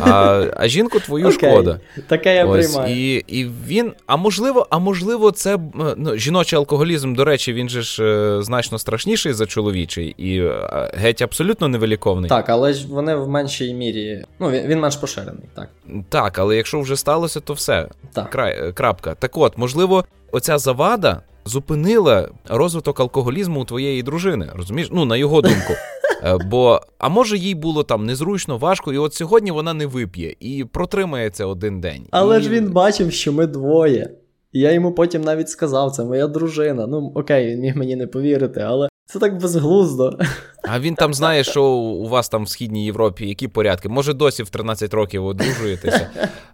[0.00, 1.32] А а жінку твою okay.
[1.32, 1.80] шкода.
[2.06, 2.96] Таке я Ось, приймаю.
[2.96, 5.58] І і він, а можливо, а можливо, це
[5.96, 10.90] ну, жіночий алкоголізм, до речі, він же ж е, значно страшніший за чоловічий і е,
[10.94, 12.28] геть абсолютно невиліковний.
[12.28, 14.24] Так, але ж вони в меншій мірі.
[14.40, 15.68] Ну, він він менш поширений, так.
[16.08, 17.88] Так, але якщо вже сталося, то все.
[18.12, 18.30] Так.
[18.30, 19.14] Край, е, крапка.
[19.14, 24.50] Так от, можливо, оця завада зупинила розвиток алкоголізму у твоєї дружини.
[24.54, 24.88] Розумієш?
[24.92, 25.72] Ну, на його думку.
[26.24, 30.34] Е, бо, а може, їй було там незручно, важко, і от сьогодні вона не вип'є
[30.40, 32.06] і протримається один день.
[32.10, 32.42] Але і...
[32.42, 34.10] ж він бачив, що ми двоє.
[34.52, 36.86] І я йому потім навіть сказав, це моя дружина.
[36.86, 40.18] Ну, окей, він міг мені не повірити, але це так безглуздо.
[40.62, 43.88] А він там знає, що у вас там в Східній Європі які порядки.
[43.88, 46.10] Може, досі в 13 років одружуєтеся.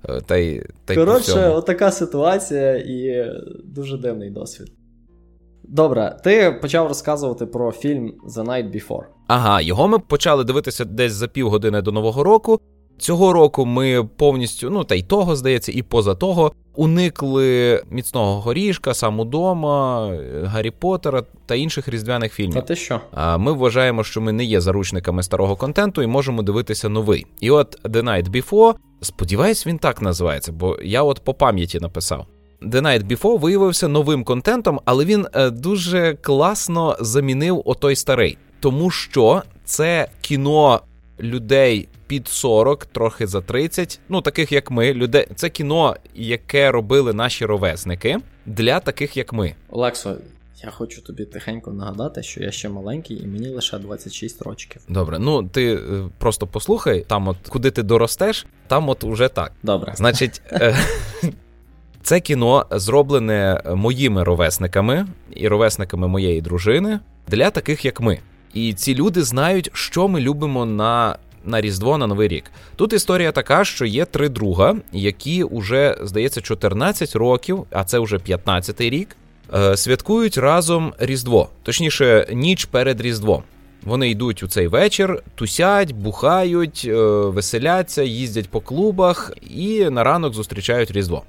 [0.09, 3.31] Е, та й, та й Коротше, отака ситуація і
[3.65, 4.73] дуже дивний досвід.
[5.65, 9.05] Добре, ти почав розказувати про фільм The Night Before.
[9.27, 12.61] Ага, його ми почали дивитися десь за півгодини до Нового року.
[12.99, 18.95] Цього року ми повністю, ну та й того, здається, і поза того, уникли міцного горішка,
[18.95, 20.07] сам удома,
[20.45, 22.55] Гаррі Поттера та інших різдвяних фільмів.
[22.55, 23.01] Та ти що?
[23.15, 27.27] А ми вважаємо, що ми не є заручниками старого контенту і можемо дивитися новий.
[27.41, 32.27] І от The Night Before, сподіваюсь, він так називається, бо я от по пам'яті написав.
[32.67, 38.91] The Night Before виявився новим контентом, але він е, дуже класно замінив отой старий, тому
[38.91, 40.81] що це кіно
[41.21, 44.95] людей під 40, трохи за 30, ну таких як ми.
[44.95, 49.55] Людей, це кіно, яке робили наші ровесники для таких як ми.
[49.71, 50.17] Олексо.
[50.65, 54.83] Я хочу тобі тихенько нагадати, що я ще маленький і мені лише 26 рочків.
[54.89, 59.53] Добре, ну ти е, просто послухай, там, от куди ти доростеш, там от уже так.
[59.63, 59.93] Добре.
[59.97, 60.77] Значить, е,
[62.03, 68.19] це кіно зроблене моїми ровесниками і ровесниками моєї дружини для таких, як ми.
[68.55, 72.45] І ці люди знають, що ми любимо на на Різдво на Новий рік.
[72.77, 78.17] Тут історія така, що є три друга, які уже, здається, 14 років, а це вже
[78.17, 79.17] 15-й рік,
[79.55, 83.43] е, святкують разом Різдво, точніше, ніч перед Різдвом.
[83.85, 86.95] Вони йдуть у цей вечір, тусять, бухають, е,
[87.27, 91.23] веселяться, їздять по клубах і на ранок зустрічають Різдво.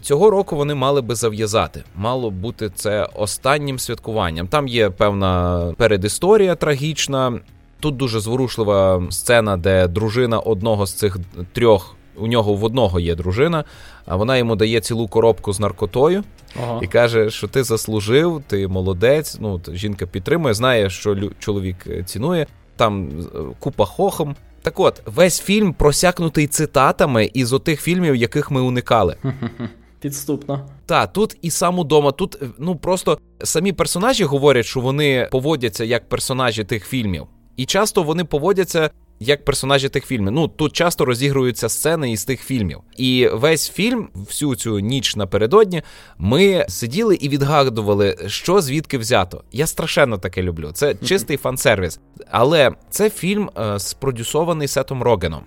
[0.00, 1.84] Цього року вони мали би зав'язати.
[1.96, 4.48] Мало бути це останнім святкуванням.
[4.48, 7.40] Там є певна передісторія трагічна.
[7.80, 11.16] Тут дуже зворушлива сцена, де дружина одного з цих
[11.52, 11.96] трьох.
[12.18, 13.64] У нього в одного є дружина,
[14.06, 16.24] а вона йому дає цілу коробку з наркотою
[16.62, 16.80] ага.
[16.82, 19.36] і каже, що ти заслужив, ти молодець.
[19.40, 22.46] Ну, жінка підтримує, знає, що чоловік е, цінує.
[22.76, 24.36] Там е, купа хохом.
[24.62, 29.16] Так от, весь фільм просякнутий цитатами із отих фільмів, яких ми уникали.
[30.06, 30.68] Підступно.
[30.86, 36.08] Та тут і сам удома, тут ну просто самі персонажі говорять, що вони поводяться як
[36.08, 37.26] персонажі тих фільмів,
[37.56, 38.90] і часто вони поводяться.
[39.20, 40.30] Як персонажі тих фільмів.
[40.32, 42.78] Ну тут часто розігруються сцени із тих фільмів.
[42.96, 45.82] І весь фільм, всю цю ніч напередодні,
[46.18, 49.44] ми сиділи і відгадували, що звідки взято.
[49.52, 50.70] Я страшенно таке люблю.
[50.72, 52.00] Це чистий фан-сервіс.
[52.30, 55.42] Але це фільм е, спродюсований Сетом Рогеном.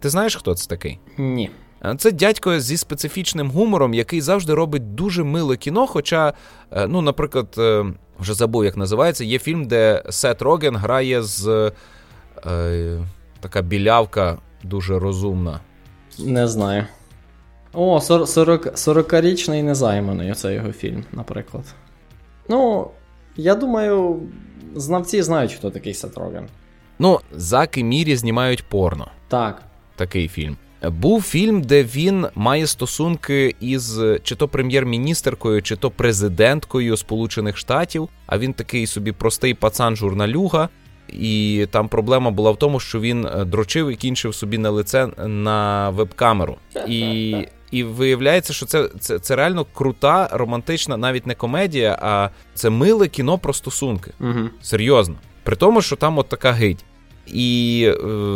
[0.00, 0.98] Ти знаєш, хто це такий?
[1.18, 1.50] Ні.
[1.98, 5.86] Це дядько зі специфічним гумором, який завжди робить дуже миле кіно.
[5.86, 6.32] Хоча,
[6.72, 7.84] е, ну, наприклад, е,
[8.20, 11.72] вже забув, як називається, є фільм, де Сет Роген грає з
[12.46, 12.98] е,
[13.40, 15.60] така білявка дуже розумна.
[16.18, 16.86] Не знаю.
[17.72, 21.64] О, 40-річний незайманий оце його фільм, наприклад.
[22.48, 22.90] Ну,
[23.36, 24.22] я думаю,
[24.74, 26.48] знавці знають, хто такий Сет Роген.
[26.98, 29.10] Ну, Зак і Мірі знімають порно.
[29.28, 29.62] Так.
[29.96, 30.56] Такий фільм.
[30.90, 38.08] Був фільм, де він має стосунки із чи то прем'єр-міністеркою, чи то президенткою Сполучених Штатів.
[38.26, 40.68] А він такий собі простий пацан журналюга.
[41.08, 45.06] І там проблема була в тому, що він е, дрочив і кінчив собі на лице
[45.26, 46.56] на веб-камеру.
[46.88, 47.34] І
[47.70, 53.08] і виявляється, що це це, це реально крута, романтична, навіть не комедія, а це миле
[53.08, 54.12] кіно про стосунки.
[54.20, 54.50] Угу.
[54.62, 55.14] Серйозно.
[55.42, 56.84] При тому, що там от така гить.
[57.26, 57.82] І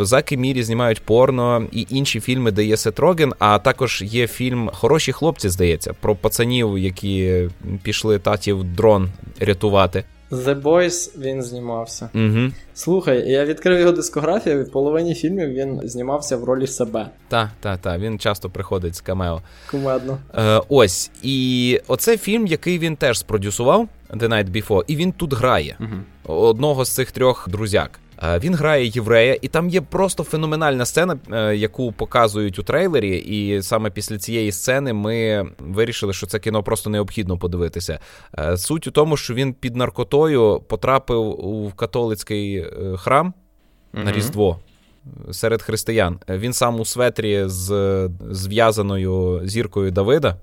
[0.00, 4.26] е, Заки Мірі знімають порно і інші фільми, де є Сет Роген, а також є
[4.26, 7.48] фільм Хороші хлопці, здається, про пацанів, які
[7.82, 9.08] пішли татів дрон
[9.40, 10.04] рятувати.
[10.30, 12.10] The Boys він знімався.
[12.14, 12.50] Угу.
[12.74, 17.06] Слухай, я відкрив його дискографію, і в половині фільмів він знімався в ролі себе.
[17.28, 19.40] Так, так, так, він часто приходить з камео.
[19.70, 20.18] Кумедно.
[20.34, 21.10] Е, Ось.
[21.22, 26.38] І оце фільм, який він теж спродюсував The Night Before, і він тут грає Угу.
[26.48, 28.00] одного з цих трьох друзяк.
[28.22, 33.18] Е, він грає єврея, і там є просто феноменальна сцена, е, яку показують у трейлері.
[33.18, 37.98] І саме після цієї сцени ми вирішили, що це кіно просто необхідно подивитися.
[38.38, 42.66] Е, суть у тому, що він під наркотою потрапив у католицький
[42.96, 43.34] храм
[43.92, 44.58] на Різдво.
[45.32, 50.36] Серед християн він сам у светрі з зв'язаною зіркою Давида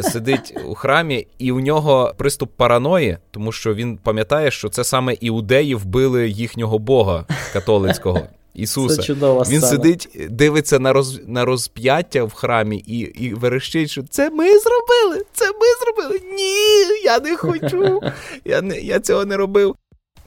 [0.00, 5.14] сидить у храмі, і у нього приступ параної, тому що він пам'ятає, що це саме
[5.20, 8.20] іудеї вбили їхнього Бога католицького.
[8.54, 8.96] Ісуса.
[8.96, 9.66] Це чудова Він сцена.
[9.66, 15.24] сидить, дивиться на роз, на розп'яття в храмі і і верещить, що це ми зробили!
[15.32, 16.20] Це ми зробили!
[16.34, 18.00] Ні, я не хочу!
[18.44, 19.74] Я не, я цього не робив.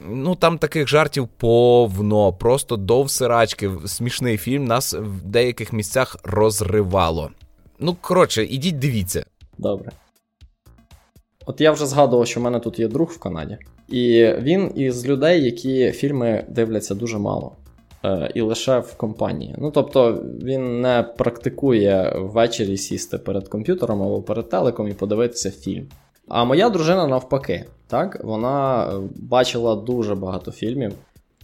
[0.00, 3.70] Ну, там таких жартів повно, просто до всирачки.
[3.86, 7.30] Смішний фільм нас в деяких місцях розривало.
[7.78, 9.24] Ну, коротше, ідіть дивіться.
[9.58, 9.90] Добре.
[11.46, 13.58] От я вже згадував, що в мене тут є друг в Канаді.
[13.88, 17.52] І він із людей, які фільми дивляться дуже мало.
[18.04, 19.54] Е, і лише в компанії.
[19.58, 25.88] Ну, тобто, він не практикує ввечері сісти перед комп'ютером або перед телеком і подивитися фільм.
[26.28, 30.92] А моя дружина навпаки, так, вона бачила дуже багато фільмів.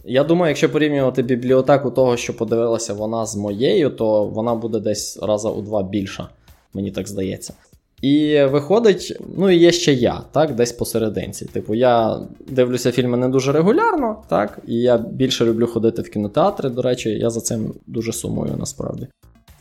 [0.05, 5.19] Я думаю, якщо порівнювати бібліотеку того, що подивилася вона з моєю, то вона буде десь
[5.21, 6.29] раза у два більша,
[6.73, 7.53] мені так здається.
[8.01, 11.45] І виходить, ну і є ще я, так, десь посерединці.
[11.45, 16.69] Типу, я дивлюся фільми не дуже регулярно, так, і я більше люблю ходити в кінотеатри.
[16.69, 19.07] До речі, я за цим дуже сумую насправді.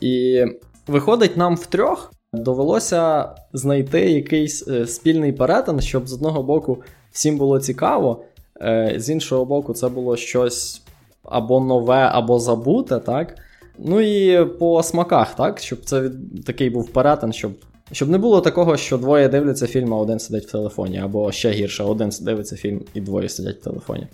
[0.00, 0.44] І
[0.86, 7.60] виходить, нам втрьох довелося знайти якийсь е, спільний перетин, щоб з одного боку всім було
[7.60, 8.24] цікаво,
[8.60, 10.82] е, з іншого боку, це було щось
[11.24, 13.34] або нове, або забуте, так.
[13.78, 16.44] Ну і по смаках, так, щоб це від...
[16.44, 17.52] такий був перетин, щоб
[17.92, 21.50] щоб не було такого, що двоє дивляться фільм, а один сидить в телефоні, або ще
[21.50, 24.06] гірше, один дивиться фільм і двоє сидять в телефоні.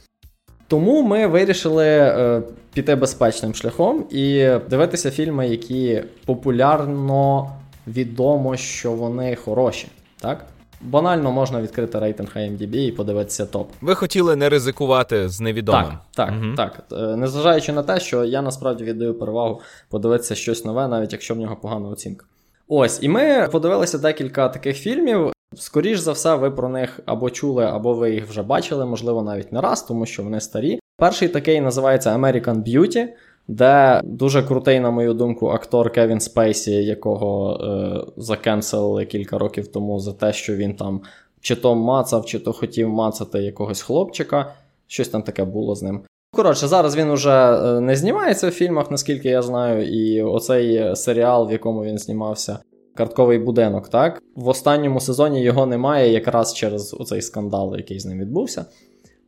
[0.69, 2.43] Тому ми вирішили е,
[2.75, 7.51] піти безпечним шляхом і дивитися фільми, які популярно
[7.89, 9.89] відомо, що вони хороші.
[10.21, 10.47] Так?
[10.81, 13.71] Банально можна відкрити рейтинг IMDb і подивитися топ.
[13.81, 15.85] Ви хотіли не ризикувати з невідомим.
[15.85, 16.55] Так, так, угу.
[16.57, 16.85] так.
[16.93, 21.39] Е, незважаючи на те, що я насправді віддаю перевагу подивитися щось нове, навіть якщо в
[21.39, 22.27] нього погана оцінка.
[22.69, 25.33] Ось, і ми подивилися декілька таких фільмів.
[25.57, 29.53] Скоріш за все, ви про них або чули, або ви їх вже бачили, можливо, навіть
[29.53, 30.81] не раз, тому що вони старі.
[30.97, 33.07] Перший такий називається American Beauty,
[33.49, 40.01] де дуже крутий, на мою думку, актор Кевін Спейсі, якого е, закенселили кілька років тому
[40.01, 41.01] за те, що він там
[41.41, 44.55] чи то мацав, чи то хотів мацати якогось хлопчика.
[44.87, 46.01] Щось там таке було з ним.
[46.33, 51.53] Коротше, зараз він уже не знімається в фільмах, наскільки я знаю, і оцей серіал, в
[51.53, 52.59] якому він знімався,
[52.95, 54.23] картковий будинок, так?
[54.37, 58.65] В останньому сезоні його немає якраз через оцей скандал, який з ним відбувся.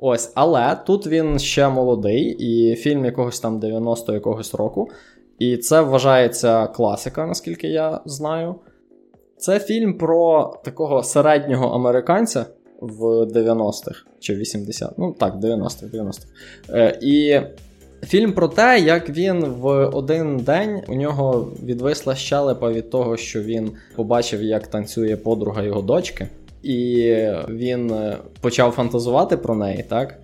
[0.02, 4.88] Ось, але тут він ще молодий, і фільм якогось там 90 якогось року.
[5.38, 8.54] І це вважається класика, наскільки я знаю.
[9.36, 12.46] Це фільм про такого середнього американця
[12.80, 14.92] в 90-х чи 80-х.
[14.98, 16.26] Ну так, 90-х, 90-х.
[16.70, 17.40] Е, І
[18.06, 23.42] фільм про те, як він в один день у нього відвисла щелепа від того, що
[23.42, 26.28] він побачив, як танцює подруга його дочки.
[26.62, 27.14] І
[27.48, 27.94] він
[28.40, 30.18] почав фантазувати про неї, так?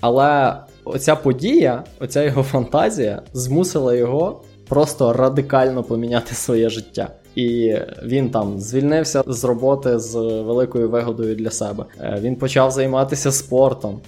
[0.00, 7.10] Але оця подія, оця його фантазія змусила його просто радикально поміняти своє життя.
[7.34, 11.84] І він там звільнився з роботи з великою вигодою для себе.
[12.20, 14.00] Він почав займатися спортом.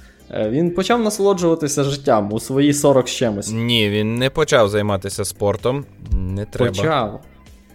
[0.49, 3.53] Він почав насолоджуватися життям у свої 40 з чимось.
[3.53, 5.85] Ні, він не почав займатися спортом.
[6.12, 6.70] Не треба.
[6.70, 7.20] Почав.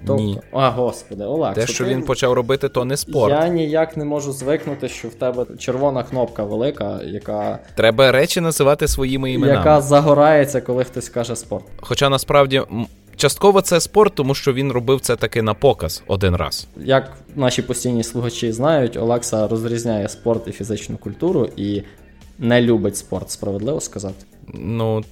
[0.07, 0.39] Тобто, Ні.
[0.51, 1.53] А, господи, Олег.
[1.53, 3.31] Те, що він почав робити, то не спорт.
[3.33, 7.59] Я ніяк не можу звикнути, що в тебе червона кнопка велика, яка.
[7.75, 9.57] Треба речі називати своїми іменами.
[9.57, 11.65] Яка загорається, коли хтось каже спорт.
[11.81, 12.61] Хоча насправді
[13.15, 16.67] частково це спорт, тому що він робив це таки на показ один раз.
[16.77, 21.83] Як наші постійні слухачі знають, Олекса розрізняє спорт і фізичну культуру і
[22.39, 24.25] не любить спорт, справедливо сказати.
[24.53, 25.03] Ну.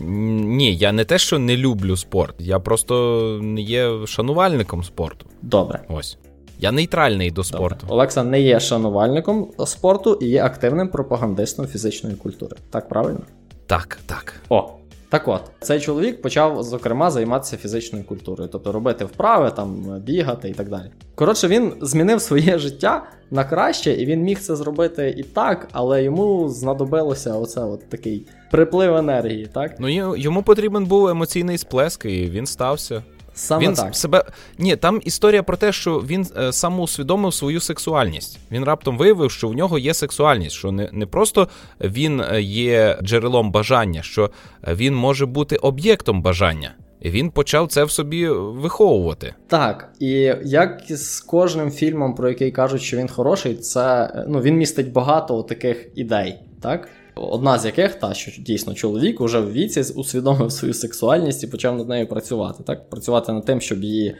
[0.00, 2.34] Ні, я не те, що не люблю спорт.
[2.38, 5.26] Я просто не є шанувальником спорту.
[5.42, 5.82] Добре.
[5.88, 6.18] Ось.
[6.58, 7.76] Я нейтральний до спорту.
[7.80, 7.94] Добре.
[7.94, 12.56] Олекса не є шанувальником спорту і є активним пропагандистом фізичної культури.
[12.70, 13.20] Так правильно?
[13.66, 14.34] Так, так.
[14.48, 14.68] О,
[15.10, 20.52] так от, цей чоловік почав, зокрема, займатися фізичною культурою, тобто робити вправи, там бігати і
[20.52, 20.90] так далі.
[21.14, 26.02] Коротше, він змінив своє життя на краще, і він міг це зробити і так, але
[26.02, 29.74] йому знадобилося оце от такий приплив енергії, так?
[29.78, 33.02] Ну йому потрібен був емоційний сплеск, і він стався.
[33.40, 33.96] Саме він так.
[33.96, 34.24] себе
[34.58, 38.38] ні, там історія про те, що він е, самоусвідомив свою сексуальність.
[38.50, 41.48] Він раптом виявив, що в нього є сексуальність, що не не просто
[41.80, 44.30] він е, є джерелом бажання, що
[44.68, 46.74] він може бути об'єктом бажання.
[47.00, 49.34] І Він почав це в собі виховувати.
[49.46, 50.10] Так, і
[50.44, 55.42] як з кожним фільмом, про який кажуть, що він хороший, це ну він містить багато
[55.42, 56.88] таких ідей, так?
[57.14, 61.78] Одна з яких та що дійсно чоловік уже в віці усвідомив свою сексуальність і почав
[61.78, 64.16] над нею працювати, так працювати над тим, щоб її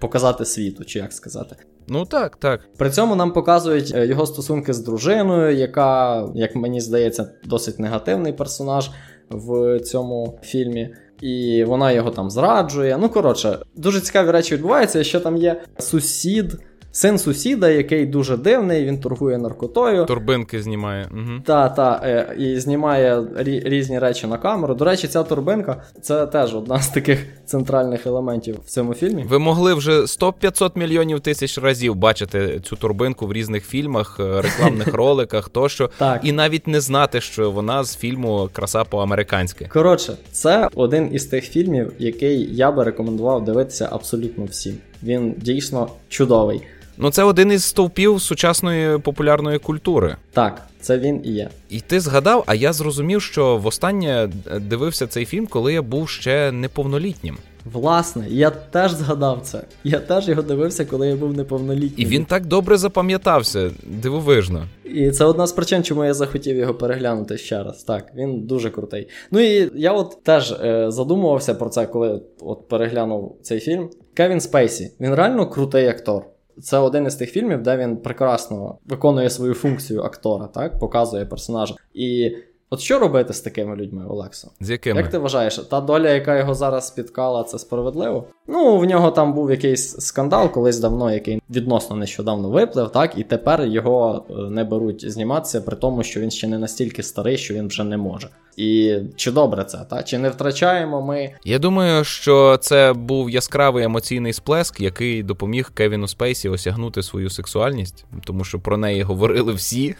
[0.00, 1.56] показати світу, чи як сказати.
[1.88, 2.60] Ну так, так.
[2.76, 8.32] При цьому нам показують е, його стосунки з дружиною, яка, як мені здається, досить негативний
[8.32, 8.90] персонаж
[9.30, 10.94] в цьому фільмі.
[11.20, 12.98] І вона його там зраджує.
[13.00, 15.04] Ну коротше, дуже цікаві речі відбуваються.
[15.04, 16.58] Що там є сусід.
[16.96, 20.04] Син сусіда, який дуже дивний, він торгує наркотою.
[20.04, 21.08] Турбинки знімає.
[21.12, 21.40] Угу.
[21.44, 24.74] Та, та, е, і знімає рі- різні речі на камеру.
[24.74, 29.24] До речі, ця турбинка це теж одна з таких центральних елементів в цьому фільмі.
[29.28, 34.94] Ви могли вже 100-500 мільйонів тисяч разів бачити цю турбинку в різних фільмах, е, рекламних
[34.94, 36.20] роликах тощо, так.
[36.24, 39.68] і навіть не знати, що вона з фільму Краса по-американськи.
[39.72, 44.74] Коротше, це один із тих фільмів, який я би рекомендував дивитися абсолютно всім.
[45.02, 46.62] Він дійсно чудовий.
[46.98, 50.16] Ну, це один із стовпів сучасної популярної культури.
[50.32, 51.48] Так, це він і є.
[51.70, 54.28] І ти згадав, а я зрозумів, що востаннє
[54.60, 57.36] дивився цей фільм, коли я був ще неповнолітнім.
[57.72, 59.60] Власне, я теж згадав це.
[59.84, 62.08] Я теж його дивився, коли я був неповнолітнім.
[62.08, 64.66] І він так добре запам'ятався, дивовижно.
[64.84, 67.82] І це одна з причин, чому я захотів його переглянути ще раз.
[67.82, 69.08] Так, він дуже крутий.
[69.30, 73.90] Ну і я от теж е, задумувався про це, коли от переглянув цей фільм.
[74.14, 76.24] Кевін Спейсі, він реально крутий актор.
[76.62, 81.74] Це один із тих фільмів, де він прекрасно виконує свою функцію актора, так показує персонажа.
[81.94, 82.36] І
[82.70, 84.50] от що робити з такими людьми, Олексо?
[84.60, 85.00] З якими?
[85.00, 88.26] Як ти вважаєш, та доля, яка його зараз спіткала, це справедливо?
[88.48, 93.22] Ну, в нього там був якийсь скандал колись давно, який відносно нещодавно виплив, так, і
[93.22, 97.68] тепер його не беруть зніматися, при тому, що він ще не настільки старий, що він
[97.68, 98.28] вже не може.
[98.56, 100.02] І чи добре це, та?
[100.02, 101.30] Чи не втрачаємо ми.
[101.44, 108.04] Я думаю, що це був яскравий емоційний сплеск, який допоміг Кевіну Спейсі осягнути свою сексуальність,
[108.24, 109.94] тому що про неї говорили всі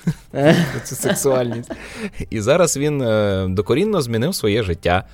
[0.85, 1.73] цю сексуальність.
[2.31, 2.99] І зараз він
[3.55, 5.05] докорінно змінив своє життя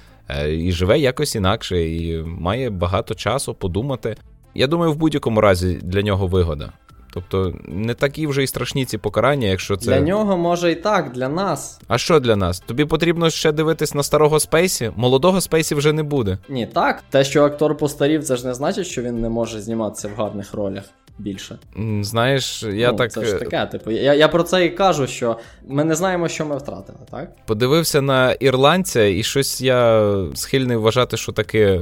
[0.48, 4.16] і живе якось інакше, і має багато часу подумати.
[4.54, 6.72] Я думаю, в будь-якому разі для нього вигода.
[7.12, 9.90] Тобто не такі вже й страшні ці покарання, якщо це.
[9.90, 11.80] Для нього може і так, для нас.
[11.88, 12.60] А що для нас?
[12.60, 14.92] Тобі потрібно ще дивитись на старого Спейсі?
[14.96, 16.38] Молодого Спейсі вже не буде.
[16.48, 17.04] Ні, так.
[17.10, 20.54] Те, що актор постарів, це ж не значить, що він не може зніматися в гарних
[20.54, 20.84] ролях.
[21.20, 21.58] Більше.
[22.00, 23.12] Знаєш, я ну, так.
[23.12, 26.46] Це ж таке, типу, я я про це і кажу, що ми не знаємо, що
[26.46, 27.46] ми втратили, так?
[27.46, 31.80] Подивився на ірландця, і щось я схильний вважати, що таки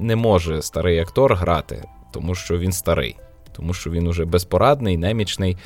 [0.00, 3.16] не може старий актор грати, тому що він старий
[3.56, 5.56] тому що він уже безпорадний, немічний,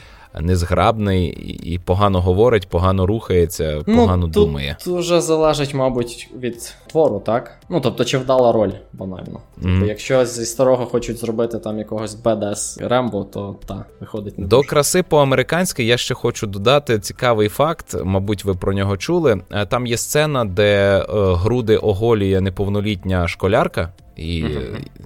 [0.41, 1.29] незграбний
[1.63, 4.77] і погано говорить, погано рухається, погано ну, думає.
[4.85, 7.59] Тут вже залежить, мабуть, від твору, так?
[7.69, 9.41] Ну тобто, чи вдала роль банально.
[9.55, 9.87] Тобто, mm-hmm.
[9.87, 14.69] якщо зі старого хочуть зробити там якогось БДС Рембо, то так, виходить не до дуже.
[14.69, 15.85] краси по-американськи.
[15.85, 17.97] Я ще хочу додати цікавий факт.
[18.05, 19.41] Мабуть, ви про нього чули.
[19.69, 21.05] Там є сцена, де е,
[21.35, 23.93] груди оголює неповнолітня школярка.
[24.17, 24.45] І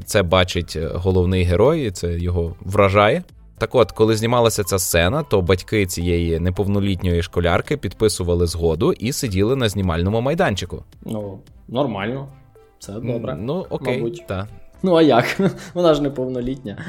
[0.04, 3.22] це бачить головний герой, і це його вражає.
[3.58, 9.56] Так от, коли знімалася ця сцена, то батьки цієї неповнолітньої школярки підписували згоду і сиділи
[9.56, 10.84] на знімальному майданчику.
[11.04, 11.38] Ну,
[11.68, 12.28] нормально,
[12.78, 13.36] це добре.
[13.40, 14.24] Ну, окей, мабуть.
[14.28, 14.48] Та.
[14.82, 15.40] Ну, а як?
[15.74, 16.84] Вона ж неповнолітня.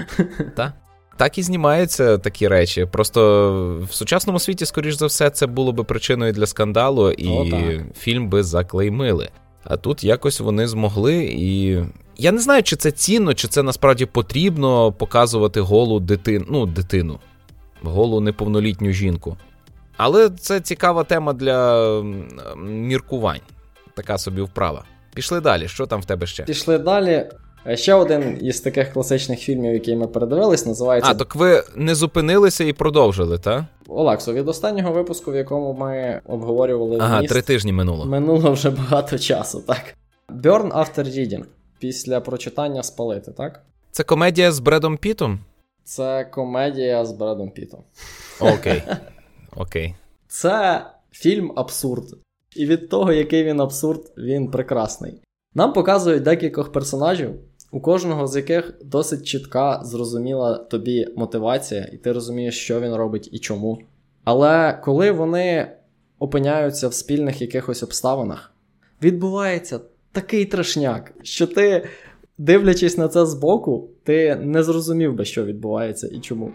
[0.55, 0.73] Так.
[1.17, 2.85] Так і знімаються такі речі.
[2.85, 7.93] Просто в сучасному світі, скоріш за все, це було би причиною для скандалу, і О,
[7.99, 9.29] фільм би заклеймили.
[9.65, 11.79] А тут якось вони змогли і.
[12.17, 17.19] Я не знаю, чи це цінно, чи це насправді потрібно показувати голу дитину, ну, дитину,
[17.81, 19.37] голу неповнолітню жінку.
[19.97, 22.01] Але це цікава тема для
[22.57, 23.41] міркувань.
[23.95, 24.83] Така собі вправа.
[25.13, 25.67] Пішли далі.
[25.67, 26.43] Що там в тебе ще?
[26.43, 27.25] Пішли далі.
[27.67, 31.95] Е, Ще один із таких класичних фільмів, який ми передивились, називається А, так ви не
[31.95, 33.63] зупинилися і продовжили, так?
[33.87, 34.33] Олексо.
[34.33, 38.05] Від останнього випуску, в якому ми обговорювали Ага, вміст, три тижні минуло.
[38.05, 39.95] минуло вже багато часу, так.
[40.29, 41.43] Burn after reading.
[41.79, 43.63] Після прочитання спалити, так?
[43.91, 45.39] Це комедія з Бредом Пітом?
[45.83, 47.79] Це комедія з Бредом Пітом.
[48.39, 48.83] Окей.
[49.55, 49.95] Окей.
[50.27, 52.03] Це фільм абсурд.
[52.55, 55.21] І від того, який він абсурд, він прекрасний.
[55.55, 57.31] Нам показують декількох персонажів,
[57.75, 63.29] у кожного з яких досить чітка, зрозуміла тобі мотивація, і ти розумієш, що він робить
[63.31, 63.79] і чому.
[64.23, 65.71] Але коли вони
[66.19, 68.53] опиняються в спільних якихось обставинах,
[69.01, 69.79] відбувається
[70.11, 71.87] такий трешняк, що ти,
[72.37, 76.51] дивлячись на це збоку, ти не зрозумів би, що відбувається і чому.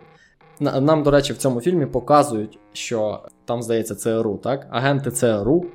[0.61, 4.66] Нам, до речі, в цьому фільмі показують, що там, здається, ЦРУ, так?
[4.71, 5.66] Агенти ЦРУ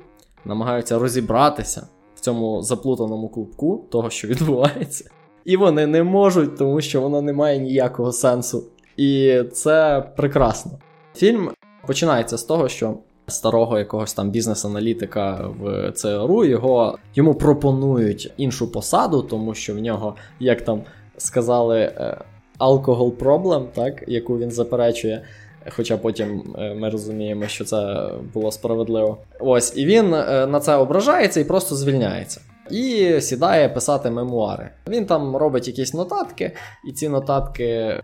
[0.44, 5.10] намагаються розібратися в цьому заплутаному клубку того, що відбувається.
[5.46, 8.64] І вони не можуть, тому що воно не має ніякого сенсу.
[8.96, 10.72] І це прекрасно.
[11.14, 11.50] Фільм
[11.86, 12.94] починається з того, що
[13.26, 20.16] старого якогось там бізнес-аналітика в ЦРУ його йому пропонують іншу посаду, тому що в нього,
[20.40, 20.82] як там
[21.16, 22.18] сказали, е,
[22.58, 25.22] алкогол проблем, так, яку він заперечує.
[25.76, 29.18] Хоча потім е, ми розуміємо, що це було справедливо.
[29.40, 32.40] Ось, і він е, на це ображається і просто звільняється.
[32.70, 34.70] І сідає писати мемуари.
[34.88, 36.52] Він там робить якісь нотатки,
[36.88, 38.00] і ці нотатки.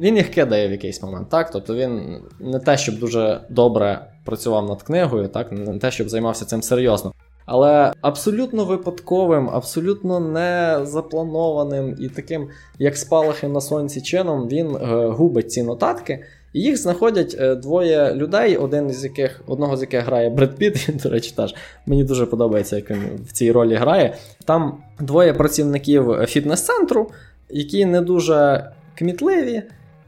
[0.00, 1.50] Він їх кидає в якийсь момент, так?
[1.50, 6.44] Тобто він не те, щоб дуже добре працював над книгою, так, не те, щоб займався
[6.44, 7.12] цим серйозно.
[7.46, 12.48] Але абсолютно випадковим, абсолютно не запланованим і таким,
[12.78, 16.24] як спалахи на сонці чином, він е, губить ці нотатки.
[16.56, 20.88] І їх знаходять е, двоє людей, один з яких, одного з яких грає Бред Піт,
[21.02, 21.54] до речі, теж
[21.86, 24.14] мені дуже подобається, як він в цій ролі грає.
[24.44, 27.10] Там двоє працівників фітнес-центру,
[27.50, 29.62] які не дуже кмітливі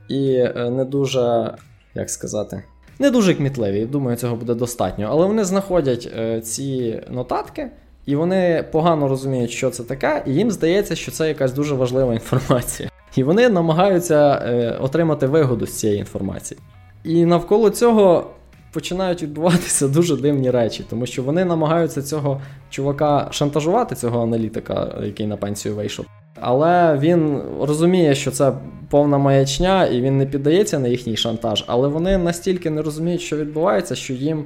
[0.08, 1.54] і е, не дуже,
[1.94, 2.62] як сказати,
[2.98, 3.86] не дуже кмітливі.
[3.86, 5.06] Думаю, цього буде достатньо.
[5.10, 7.70] Але вони знаходять е, ці нотатки.
[8.06, 12.14] І вони погано розуміють, що це таке, і їм здається, що це якась дуже важлива
[12.14, 12.90] інформація.
[13.16, 16.60] І вони намагаються е, отримати вигоду з цієї інформації.
[17.04, 18.30] І навколо цього
[18.72, 22.40] починають відбуватися дуже дивні речі, тому що вони намагаються цього
[22.70, 26.06] чувака шантажувати, цього аналітика, який на пенсію вийшов.
[26.40, 28.52] Але він розуміє, що це
[28.90, 31.64] повна маячня, і він не піддається на їхній шантаж.
[31.66, 34.44] Але вони настільки не розуміють, що відбувається, що їм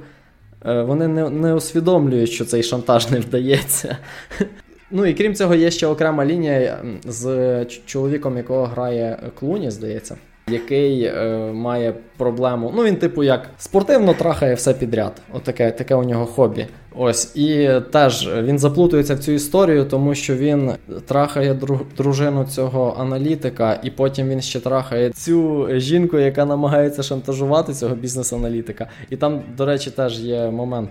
[0.65, 3.97] е, вони не, не усвідомлюють, що цей шантаж не вдається.
[4.91, 10.15] Ну і крім цього, є ще окрема лінія з чоловіком, якого грає Клуні, здається,
[10.47, 12.73] який е, має проблему.
[12.75, 15.21] Ну, він, типу, як спортивно трахає все підряд.
[15.33, 16.65] Отаке таке у нього хобі.
[16.95, 17.35] Ось.
[17.35, 20.71] І теж він заплутується в цю історію, тому що він
[21.07, 27.73] трахає дру- дружину цього аналітика, і потім він ще трахає цю жінку, яка намагається шантажувати
[27.73, 28.87] цього бізнес-аналітика.
[29.09, 30.89] І там, до речі, теж є момент.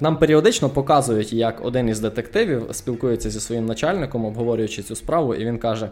[0.00, 5.44] Нам періодично показують, як один із детективів спілкується зі своїм начальником, обговорюючи цю справу, і
[5.44, 5.90] він каже: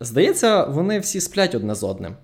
[0.00, 2.16] Здається, вони всі сплять одне з одним.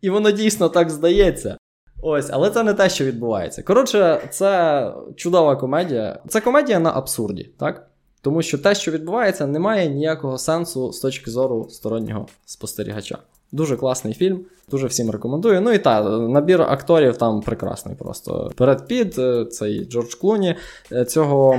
[0.00, 1.56] І воно дійсно так здається.
[2.02, 3.62] Ось, але це не те, що відбувається.
[3.62, 6.20] Коротше, це чудова комедія.
[6.28, 7.88] Це комедія на абсурді, так?
[8.20, 13.18] Тому що те, що відбувається, не має ніякого сенсу з точки зору стороннього спостерігача.
[13.52, 14.40] Дуже класний фільм,
[14.70, 15.60] дуже всім рекомендую.
[15.60, 18.50] Ну і та, набір акторів там прекрасний просто.
[18.56, 20.54] Перед Піт, е, цей Джордж Клуні.
[20.92, 21.58] Е, Цього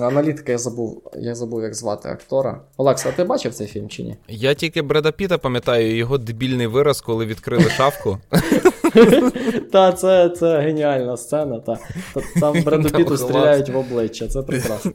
[0.00, 2.60] аналітика я забув, я забув, як звати актора.
[2.76, 4.16] Олекса, а ти бачив цей фільм чи ні?
[4.28, 8.18] Я тільки Бреда Піта пам'ятаю його дебільний вираз, коли відкрили шафку.
[9.72, 11.58] Та, це, це геніальна сцена.
[11.60, 11.78] Та.
[12.14, 14.92] Та- Там Бреду Піту стріляють в обличчя, це прекрасно.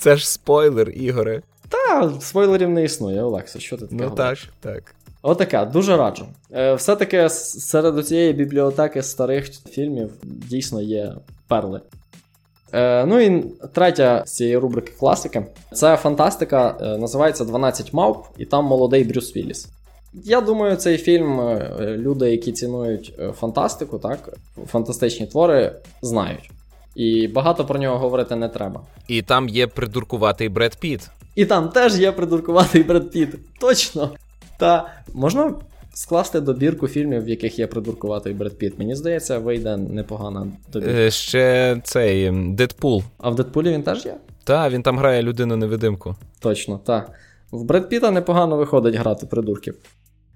[0.00, 1.42] Це ж спойлер, Ігоре.
[1.68, 4.94] Та, спойлерів не існує, Олекса, що ти таке Ну так, так.
[5.26, 6.26] Отака, дуже раджу.
[6.52, 11.12] Е, все-таки серед цієї бібліотеки старих фільмів дійсно є
[11.48, 11.80] перли.
[12.72, 18.44] Е, ну і третя з цієї рубрики класики це фантастика, е, називається 12 мавп, і
[18.44, 19.68] там молодий Брюс Вілліс.
[20.24, 21.40] Я думаю, цей фільм
[21.80, 25.72] люди, які цінують фантастику, так, фантастичні твори,
[26.02, 26.50] знають.
[26.94, 28.80] І багато про нього говорити не треба.
[29.08, 31.10] І там є придуркуватий Бред Піт.
[31.34, 33.28] І там теж є придуркуватий Бред Піт.
[33.60, 34.10] Точно.
[34.58, 35.54] Та можна
[35.94, 38.78] скласти добірку фільмів, в яких є придуркуватий Бред Піт.
[38.78, 40.94] Мені здається, вийде непогана добірка.
[40.94, 43.02] Е, Ще цей Дедпул.
[43.18, 44.16] А в Дедпулі він теж є?
[44.44, 46.14] Та, він там грає людину-невидимку.
[46.40, 47.10] Точно, так.
[47.50, 49.74] В Бред Піта непогано виходить грати придурків.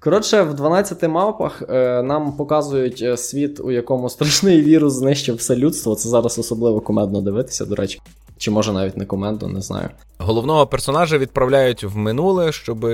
[0.00, 5.56] Коротше, в 12 мавпах е, нам показують е, світ, у якому страшний вірус знищив все
[5.56, 5.94] людство.
[5.94, 8.00] Це зараз особливо кумедно дивитися, до речі.
[8.40, 9.88] Чи може навіть не коменду, не знаю.
[10.18, 12.86] Головного персонажа відправляють в минуле, щоб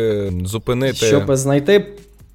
[0.44, 0.97] зупинити.
[0.97, 1.86] Щоб знайти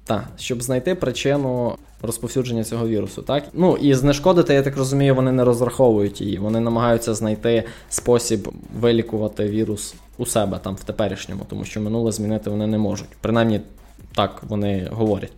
[0.04, 3.44] та, щоб знайти причину розповсюдження цього вірусу, так?
[3.52, 6.38] Ну і знешкодити, я так розумію, вони не розраховують її.
[6.38, 8.48] Вони намагаються знайти спосіб
[8.80, 13.08] вилікувати вірус у себе там в теперішньому, тому що минуле змінити вони не можуть.
[13.20, 13.60] Принаймні,
[14.14, 15.32] так вони говорять.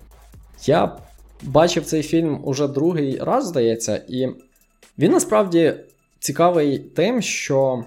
[0.66, 0.96] Я
[1.42, 4.28] бачив цей фільм уже другий раз, здається, і
[4.98, 5.74] він насправді
[6.24, 7.84] цікавий тим, що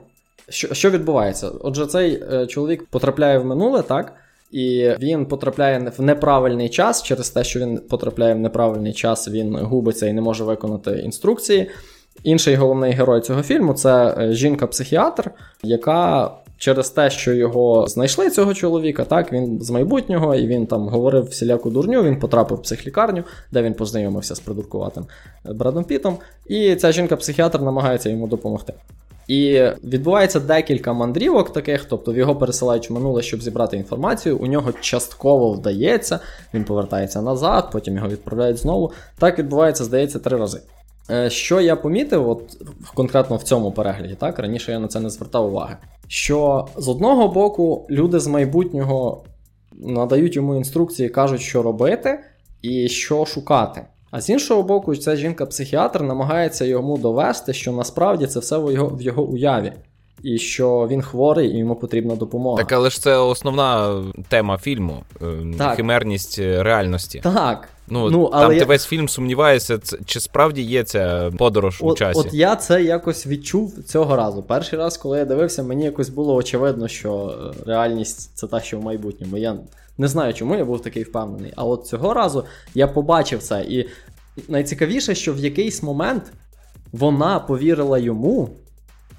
[0.50, 1.50] що, що відбувається.
[1.62, 4.14] Отже, цей е, чоловік потрапляє в минуле, так?
[4.52, 7.04] І він потрапляє в неправильний час.
[7.04, 11.70] Через те, що він потрапляє в неправильний час, він губиться і не може виконати інструкції.
[12.24, 15.32] Інший головний герой цього фільму це е, жінка-психіатр,
[15.64, 20.88] яка через те, що його знайшли цього чоловіка, так він з майбутнього, і він там
[20.88, 22.04] говорив всіляку дурню.
[22.04, 25.06] Він потрапив в психлікарню, де він познайомився з придуркуватим
[25.50, 26.18] е, Брадом Пітом.
[26.46, 28.74] І ця жінка-психіатр намагається йому допомогти.
[29.28, 34.38] І відбувається декілька мандрівок таких, тобто в його пересилають в минуле, щоб зібрати інформацію.
[34.38, 36.20] У нього частково вдається,
[36.54, 38.92] він повертається назад, потім його відправляють знову.
[39.20, 40.60] Так відбувається, здається, три рази.
[41.12, 42.58] Е, що я помітив, от
[42.94, 45.78] конкретно в цьому перегляді, так раніше я на це не звертав уваги.
[46.08, 49.24] Що з одного боку люди з майбутнього
[49.72, 52.20] надають йому інструкції, кажуть, що робити
[52.62, 53.86] і що шукати.
[54.12, 58.88] А з іншого боку, ця жінка-психіатр намагається йому довести, що насправді це все в його
[58.88, 59.74] в його уяві,
[60.24, 62.58] і що він хворий і йому потрібна допомога.
[62.58, 65.26] Так, але ж це основна тема фільму е,
[65.58, 65.76] так.
[65.76, 67.20] химерність е, реальності.
[67.24, 67.70] Так.
[67.90, 68.60] Ну, ну але Там я...
[68.60, 72.20] ти весь фільм сумніваєшся, чи справді є ця подорож от, у часі.
[72.20, 74.44] От я це якось відчув цього разу.
[74.44, 78.80] Перший раз, коли я дивився, мені якось було очевидно, що е, реальність це та, що
[78.80, 79.38] в майбутньому.
[79.38, 79.58] Я
[79.98, 81.54] не знаю, чому я був такий впевнений.
[81.56, 83.62] А от цього разу я побачив це.
[83.62, 83.90] І
[84.48, 86.24] найцікавіше, що в якийсь момент
[86.92, 88.50] вона повірила йому,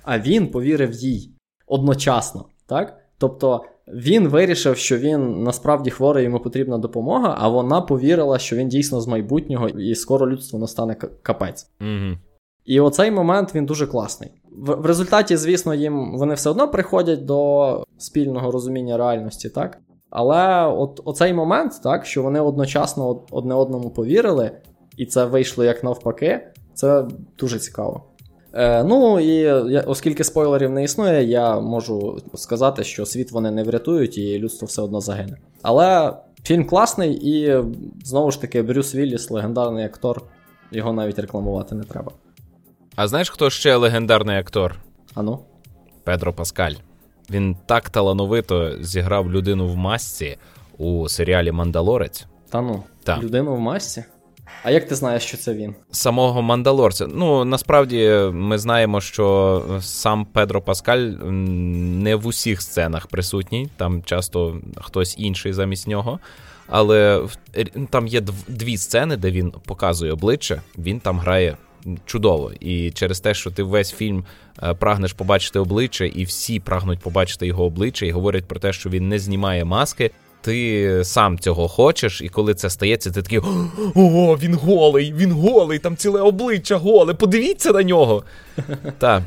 [0.02, 1.30] а він повірив їй
[1.66, 2.44] одночасно.
[2.66, 2.98] так?
[3.18, 3.64] Тобто
[3.94, 9.00] він вирішив, що він насправді хворий, йому потрібна допомога, а вона повірила, що він дійсно
[9.00, 11.70] з майбутнього і скоро людство настане капець.
[11.80, 12.18] Угу.
[12.64, 14.30] І оцей момент він дуже класний.
[14.52, 19.78] В, в результаті, звісно, їм вони все одно приходять до спільного розуміння реальності, так?
[20.10, 24.50] Але от оцей момент, так, що вони одночасно одне одному повірили,
[24.96, 26.40] і це вийшло як навпаки,
[26.74, 27.06] це
[27.38, 28.04] дуже цікаво.
[28.58, 29.34] Е, Ну і
[29.72, 34.66] я, оскільки спойлерів не існує, я можу сказати, що світ вони не врятують, і людство
[34.66, 35.36] все одно загине.
[35.62, 37.64] Але фільм класний, і
[38.04, 40.22] знову ж таки, Брюс Вілліс, легендарний актор,
[40.72, 42.12] його навіть рекламувати не треба.
[42.96, 44.74] А знаєш, хто ще легендарний актор?
[45.14, 45.38] Ану?
[46.04, 46.74] Педро Паскаль.
[47.30, 50.36] Він так талановито зіграв людину в масці
[50.78, 52.26] у серіалі Мандалорець.
[52.50, 53.22] Та ну, так.
[53.22, 54.04] людину в масці?
[54.62, 55.74] А як ти знаєш, що це він?
[55.90, 57.06] Самого Мандалорця.
[57.06, 64.56] Ну насправді ми знаємо, що сам Педро Паскаль не в усіх сценах присутній, там часто
[64.76, 66.18] хтось інший замість нього.
[66.68, 67.22] Але
[67.90, 71.56] там є дві сцени, де він показує обличчя, він там грає
[72.04, 72.52] чудово.
[72.60, 74.24] І через те, що ти весь фільм
[74.62, 78.90] е, прагнеш побачити обличчя, і всі прагнуть побачити його обличчя, і говорять про те, що
[78.90, 80.10] він не знімає маски.
[80.48, 83.38] Ти сам цього хочеш, і коли це стається, ти такий
[83.94, 87.14] о, він голий, він голий, там ціле обличчя голе.
[87.14, 88.22] Подивіться на нього.
[88.98, 89.22] Так.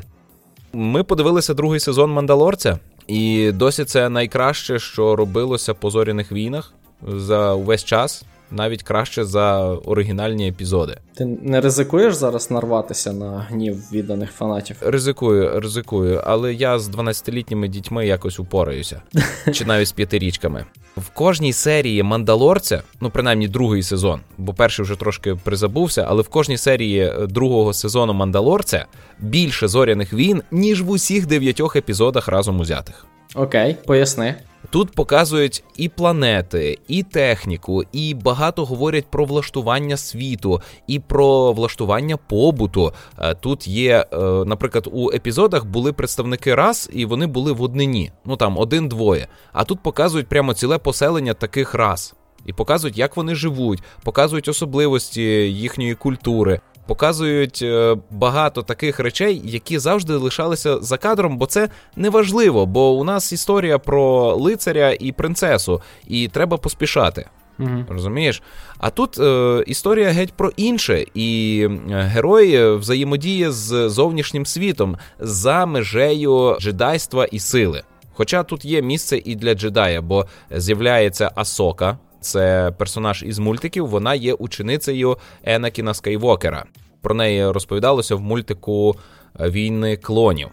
[0.72, 6.72] Ми подивилися другий сезон Мандалорця, і досі це найкраще, що робилося по зоряних війнах
[7.08, 10.96] за увесь час навіть краще за оригінальні епізоди.
[11.14, 14.76] Ти не ризикуєш зараз нарватися на гнів відданих фанатів?
[14.80, 19.02] Ризикую, ризикую, але я з 12-літніми дітьми якось упораюся,
[19.52, 20.64] чи навіть з п'ятирічками.
[20.96, 26.28] В кожній серії Мандалорця, ну принаймні другий сезон, бо перший вже трошки призабувся, але в
[26.28, 28.86] кожній серії другого сезону Мандалорця
[29.18, 33.06] більше зоряних війн, ніж в усіх дев'ятьох епізодах разом узятих.
[33.34, 34.34] Окей, поясни.
[34.72, 42.16] Тут показують і планети, і техніку, і багато говорять про влаштування світу, і про влаштування
[42.16, 42.92] побуту.
[43.18, 48.12] Е, тут є, е, наприклад, у епізодах були представники рас, і вони були в однині.
[48.24, 49.28] Ну там один-двоє.
[49.52, 52.14] А тут показують прямо ціле поселення таких рас.
[52.46, 56.60] І показують, як вони живуть, показують особливості їхньої культури
[56.92, 62.92] показують е, багато таких речей, які завжди лишалися за кадром, бо це не важливо, бо
[62.92, 67.26] у нас історія про лицаря і принцесу, і треба поспішати.
[67.58, 67.84] Угу.
[67.88, 68.42] Розумієш?
[68.78, 75.66] А тут е, історія геть про інше, і е, герой взаємодіє з зовнішнім світом за
[75.66, 77.82] межею джедайства і сили.
[78.14, 83.86] Хоча тут є місце і для джедая, бо з'являється Асока, це персонаж із мультиків.
[83.86, 86.64] Вона є ученицею Енакіна Скайвокера.
[87.00, 88.96] Про неї розповідалося в мультику
[89.40, 90.48] е, Війни клонів.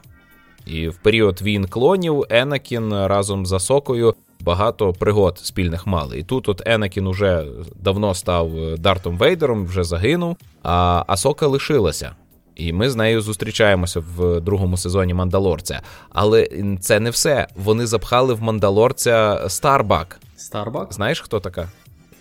[0.66, 6.20] І в період війн клонів Енакін разом з Асокою багато пригод спільних мали.
[6.20, 7.46] І тут от Енакін уже
[7.76, 12.16] давно став Дартом Вейдером, вже загинув, а Асока лишилася.
[12.60, 15.82] І ми з нею зустрічаємося в другому сезоні Мандалорця.
[16.10, 16.50] Але
[16.82, 17.48] це не все.
[17.56, 20.20] Вони запхали в Мандалорця Старбак.
[20.38, 20.94] Старбак?
[20.94, 21.70] Знаєш, хто така?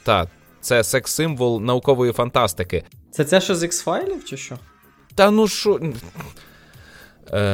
[0.02, 0.28] Так,
[0.60, 2.84] це секс-символ наукової фантастики.
[3.10, 4.58] Це це що з X-файлів, чи що?
[5.14, 5.80] Та ну що.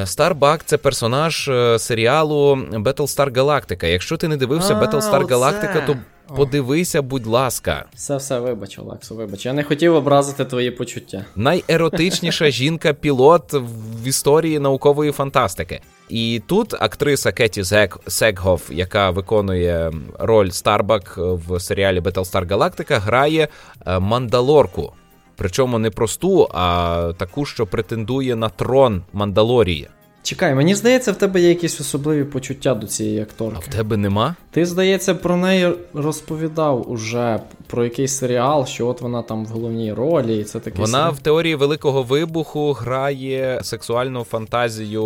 [0.05, 3.87] Старбак це персонаж е, серіалу Battlestar Galactica.
[3.87, 5.97] Якщо ти не дивився Battlestar Galactica, то
[6.37, 7.85] подивися, будь ласка.
[7.95, 9.47] Все, все, вибач, Олексо, вибач.
[9.47, 11.25] Я не хотів образити твої почуття.
[11.37, 15.81] Найеротичніша жінка-пілот в історії наукової фантастики.
[16.09, 17.65] І тут актриса Кеті
[18.07, 23.49] Сеггоф, яка виконує роль Старбак в серіалі Battlestar Galactica, грає
[23.87, 24.93] е, Мандалорку.
[25.37, 29.89] Причому не просту, а таку, що претендує на трон Мандалорії.
[30.25, 33.57] Чекай, мені здається, в тебе є якісь особливі почуття до цієї акторки.
[33.59, 34.37] А в тебе нема?
[34.51, 39.93] Ти, здається, про неї розповідав уже про якийсь серіал, що от вона там в головній
[39.93, 40.77] ролі, і це таке.
[40.79, 41.13] Вона серіал.
[41.13, 45.03] в теорії великого вибуху грає сексуальну фантазію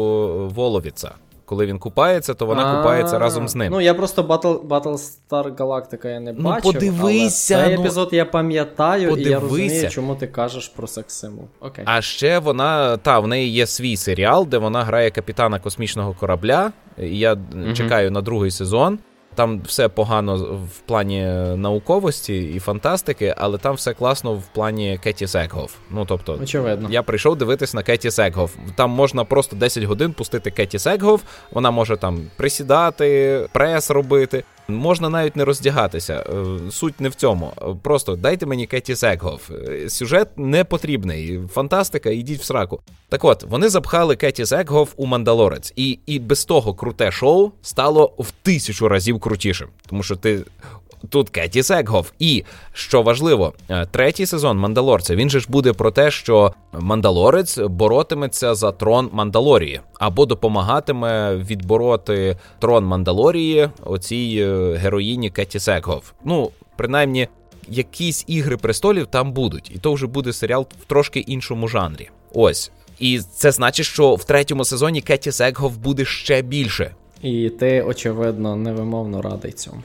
[0.54, 1.14] Воловіца
[1.49, 3.72] коли він купається, то вона купається разом з ним.
[3.72, 8.09] Ну я просто Battle, Battlestar Galactica я не ну, бачив, подивися, але цей ну, епізод
[8.12, 9.28] я пам'ятаю, подивися.
[9.28, 11.44] і я розумію, чому ти кажеш про секс-символ.
[11.61, 11.84] Окей.
[11.86, 16.72] А ще вона, та, в неї є свій серіал, де вона грає капітана космічного корабля.
[16.99, 17.72] Я угу.
[17.74, 18.99] чекаю на другий сезон.
[19.39, 21.22] Там все погано в плані
[21.57, 25.72] науковості і фантастики, але там все класно в плані Кеті Секгоф.
[25.91, 26.89] Ну тобто, Очевидно.
[26.91, 28.55] я прийшов дивитись на Кеті Секгоф.
[28.76, 31.22] Там можна просто 10 годин пустити Кеті Секгоф.
[31.53, 34.45] Вона може там присідати, прес робити.
[34.70, 36.14] Можна навіть не роздягатися.
[36.14, 37.52] Е, суть не в цьому.
[37.82, 39.50] Просто дайте мені Кеті Секгоф.
[39.50, 41.40] Е, сюжет не потрібний.
[41.52, 42.80] Фантастика, ідіть в сраку.
[43.08, 45.72] Так от, вони запхали Кеті Секгоф у Мандалорець.
[45.76, 49.68] І і без того круте шоу стало в тисячу разів крутішим.
[49.86, 50.44] Тому що ти.
[51.09, 52.11] Тут Кеті Секгоф.
[52.18, 57.59] І що важливо, е, третій сезон Мандалорця він же ж буде про те, що Мандалорець
[57.59, 66.11] боротиметься за трон Мандалорії або допомагатиме відбороти трон Мандалорії оцій героїні Кеті Секгоф.
[66.24, 67.28] Ну, принаймні,
[67.68, 72.11] якісь ігри престолів там будуть, і то вже буде серіал в трошки іншому жанрі.
[72.34, 72.70] Ось.
[72.99, 76.94] І це значить, що в третьому сезоні Кеті Секгоф буде ще більше.
[77.22, 79.82] І ти, очевидно, невимовно радий цьому.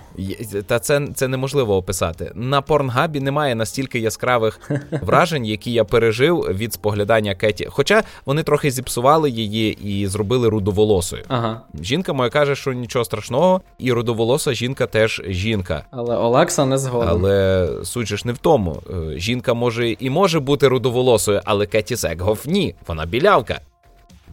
[0.68, 2.32] Та це це неможливо описати.
[2.36, 4.60] На порнгабі немає настільки яскравих
[5.02, 7.68] вражень, які я пережив від споглядання Кеті.
[7.70, 11.24] Хоча вони трохи зіпсували її і зробили рудоволосою.
[11.28, 11.62] Ага.
[11.82, 15.86] Жінка моя каже, що нічого страшного, і рудоволоса жінка теж жінка.
[15.92, 17.10] Але Олекса не згоден.
[17.10, 18.82] Але суть ж не в тому.
[18.90, 23.60] Е, жінка може і може бути рудоволосою, але Кеті Секгоф ні, вона білявка.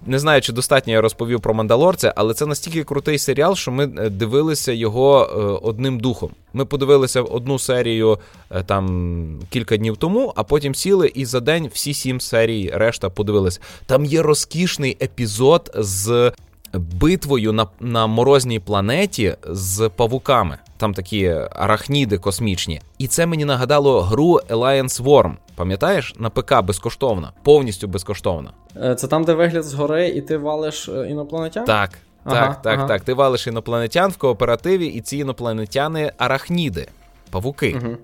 [0.06, 3.84] Не знаю, чи достатньо я розповів про Мандалорця, але це настільки крутий серіал, що ми
[3.84, 6.30] е, дивилися його е, одним духом.
[6.52, 8.18] Ми подивилися одну серію
[8.50, 13.10] е, там кілька днів тому, а потім сіли і за день всі сім серій решта
[13.10, 13.60] подивилися.
[13.86, 16.32] Там є розкішний епізод з
[16.74, 20.58] битвою на, на морозній планеті з павуками.
[20.80, 22.80] Там такі арахніди космічні.
[22.98, 25.32] І це мені нагадало гру Alliance Worm.
[25.54, 26.14] Пам'ятаєш?
[26.18, 28.50] На ПК безкоштовно, повністю безкоштовно.
[28.96, 31.64] Це там, де вигляд згори, і ти валиш інопланетян?
[31.64, 31.90] Так.
[32.24, 32.88] Ага, так, так, ага.
[32.88, 33.02] так.
[33.02, 36.88] Ти валиш інопланетян в кооперативі, і ці інопланетяни арахніди,
[37.30, 37.80] павуки.
[37.82, 37.96] Угу.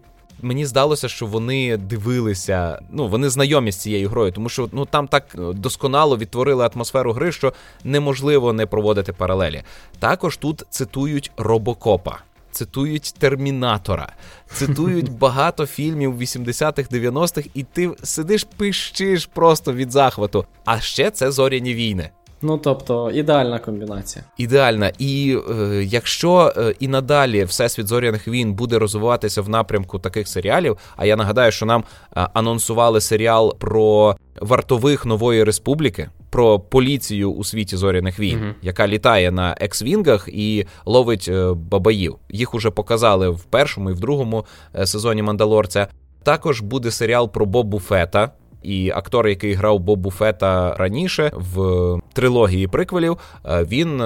[0.43, 5.09] Мені здалося, що вони дивилися, ну вони знайомі з цією грою, тому що ну там
[5.09, 7.53] так досконало відтворили атмосферу гри, що
[7.85, 9.63] неможливо не проводити паралелі.
[9.99, 12.19] Також тут цитують робокопа.
[12.57, 14.13] Цитують Термінатора,
[14.53, 20.47] цитують багато фільмів 80-х, 90-х, і ти сидиш, пищиш просто від захвату.
[20.65, 22.11] А ще це зоряні війни.
[22.43, 24.25] Ну тобто ідеальна комбінація.
[24.39, 24.93] Ідеальна.
[24.99, 30.79] І е, якщо е, і надалі всесвіт зоряних війн буде розвиватися в напрямку таких серіалів,
[30.97, 31.85] а я нагадаю, що нам
[32.17, 36.09] е, анонсували серіал про вартових нової республіки.
[36.31, 38.55] Про поліцію у світі зоряних війн, uh-huh.
[38.63, 42.17] яка літає на екс-вінгах і ловить е, бабаїв.
[42.31, 45.89] Їх уже показали в першому і в другому е, сезоні Мандалорця.
[46.23, 48.31] Також буде серіал про Бобу Фета,
[48.63, 54.03] і актор, який грав Бобу Фета раніше в трилогії приквелів, е, він.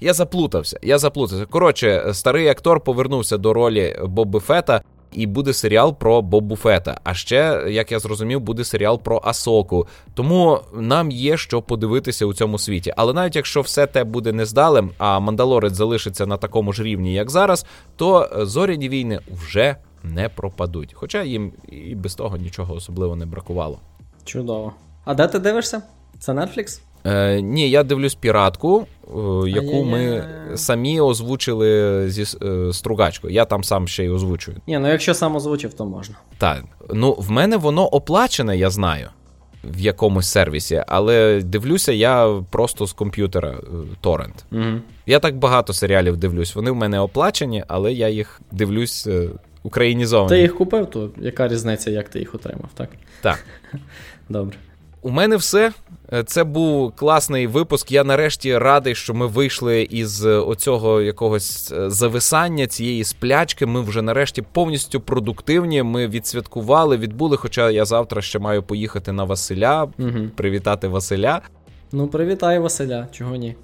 [0.00, 0.78] Я заплутався.
[0.82, 1.46] Я заплутався.
[1.46, 4.82] Коротше, старий актор повернувся до ролі Боби Фета.
[5.12, 7.00] І буде серіал про Бобу Фета.
[7.04, 9.86] А ще, як я зрозумів, буде серіал про Асоку.
[10.14, 12.92] Тому нам є що подивитися у цьому світі.
[12.96, 17.30] Але навіть якщо все те буде нездалим, а Мандалорець залишиться на такому ж рівні, як
[17.30, 20.92] зараз, то зоряні війни вже не пропадуть.
[20.94, 23.78] Хоча їм і без того нічого особливо не бракувало.
[24.24, 24.72] Чудово.
[25.04, 25.82] А де ти дивишся?
[26.18, 26.80] Це Netflix?
[27.04, 29.10] Е, Ні, я дивлюсь піратку, е,
[29.48, 33.34] яку ми самі озвучили зі е, стругачкою.
[33.34, 34.56] Я там сам ще й озвучую.
[34.66, 36.14] Ні, ну якщо сам озвучив, то можна.
[36.38, 39.08] Так, ну в мене воно оплачене, я знаю.
[39.64, 43.62] В якомусь сервісі, але дивлюся я просто з комп'ютера е,
[44.00, 44.44] торрент.
[44.52, 44.80] Угу.
[45.06, 46.54] Я так багато серіалів дивлюсь.
[46.54, 49.28] Вони в мене оплачені, але я їх дивлюсь е,
[49.62, 50.28] українізовані.
[50.28, 52.88] Ти їх купив, то яка різниця, як ти їх отримав, так?
[53.20, 53.44] Так.
[54.28, 54.56] Добре.
[55.02, 55.72] У мене все.
[56.26, 57.92] Це був класний випуск.
[57.92, 63.66] Я нарешті радий, що ми вийшли із е, оцього якогось е, зависання цієї сплячки.
[63.66, 65.82] Ми вже нарешті повністю продуктивні.
[65.82, 67.36] Ми відсвяткували, відбули.
[67.36, 70.18] Хоча я завтра ще маю поїхати на Василя, Угу.
[70.36, 71.40] привітати Василя.
[71.92, 73.54] Ну, привітаю Василя, чого ні.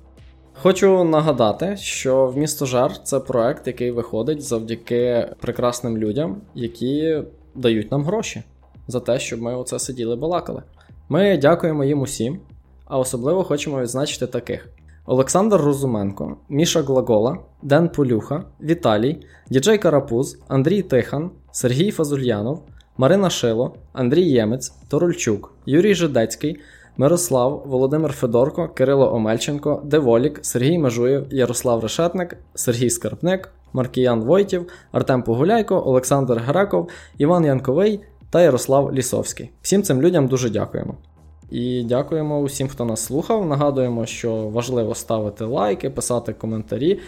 [0.62, 7.22] Хочу нагадати, що в місто Жар це проект, який виходить завдяки прекрасним людям, які
[7.54, 8.42] дають нам гроші
[8.88, 10.62] за те, щоб ми оце сиділи балакали.
[11.08, 12.40] Ми дякуємо їм усім,
[12.84, 14.68] а особливо хочемо відзначити таких:
[15.06, 22.62] Олександр Розуменко, Міша Глагола, Ден Полюха, Віталій, Діджей Карапуз, Андрій Тихан, Сергій Фазульянов,
[22.96, 26.60] Марина Шило, Андрій Ємець, Торольчук, Юрій Жидецький,
[26.98, 35.22] Мирослав, Володимир Федорко, Кирило Омельченко, Деволік, Сергій Межуєв, Ярослав Решетник, Сергій Скарпник, Маркіян Войтів, Артем
[35.22, 36.88] Погуляйко, Олександр Греков,
[37.18, 39.50] Іван Янковий та Ярослав Лісовський.
[39.62, 40.94] Всім цим людям дуже дякуємо.
[41.50, 43.46] І дякуємо усім, хто нас слухав.
[43.46, 47.00] Нагадуємо, що важливо ставити лайки, писати коментарі.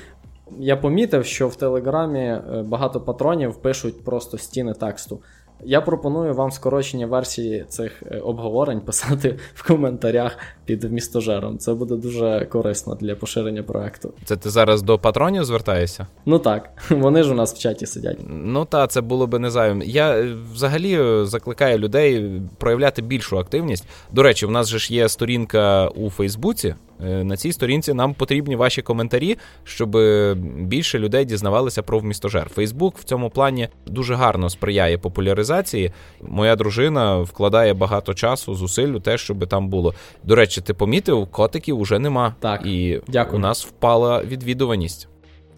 [0.59, 5.21] Я помітив, що в Телеграмі е, багато патронів пишуть просто стіни тексту.
[5.65, 11.59] Я пропоную вам скорочені версії цих е, обговорень писати в коментарях під містожером.
[11.59, 14.13] Це буде дуже корисно для поширення проекту.
[14.25, 16.07] Це ти зараз до патронів звертаєшся?
[16.27, 18.19] Ну так, вони ж у нас в чаті сидять.
[18.29, 19.83] Ну та це було би незайвим.
[19.87, 23.87] Я е, взагалі е, закликаю людей проявляти більшу активність.
[24.13, 26.75] До речі, в нас же ж є сторінка у Фейсбуці.
[27.05, 32.49] Е, На цій сторінці нам потрібні ваші коментарі, щоб е, більше людей дізнавалися про вмістожер.
[32.49, 35.93] Фейсбук в цьому плані дуже гарно сприяє популяризації.
[36.21, 39.95] Моя дружина вкладає багато часу, зусиль у те, щоб там було.
[40.25, 42.35] До речі, ти помітив, котиків уже нема.
[42.41, 43.37] Так, і дякую.
[43.37, 45.09] у нас впала відвідуваність.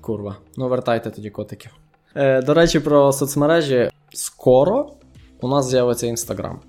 [0.00, 0.36] Курва.
[0.56, 1.70] Ну, вертайте тоді котиків.
[2.14, 3.90] Е, до речі, про соцмережі.
[4.12, 4.90] Скоро
[5.40, 6.60] у нас з'явиться інстаграм.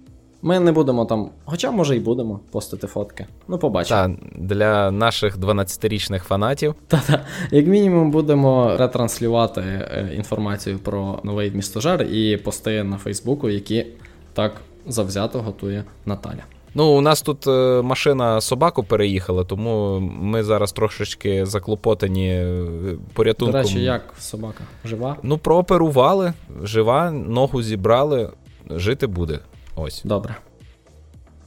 [0.42, 3.26] Ми не будемо там, хоча може і будемо постити фотки.
[3.48, 4.02] Ну, побачимо.
[4.02, 7.26] Та для наших 12-річних фанатів Та-та.
[7.52, 13.86] Як мінімум, будемо ретранслювати е, інформацію про новий містожер і пости на Фейсбуку, які
[14.34, 16.44] так завзято готує Наталя.
[16.76, 22.66] Ну, у нас тут е, машина собаку переїхала, тому ми зараз трошечки заклопотані е,
[23.14, 23.62] порятунком.
[23.62, 24.64] До речі, як собака?
[24.86, 25.18] Жива?
[25.24, 26.34] Ну, прооперували,
[26.64, 28.30] жива, ногу зібрали,
[28.70, 29.40] жити буде.
[29.76, 30.02] Ось.
[30.04, 30.36] Добре.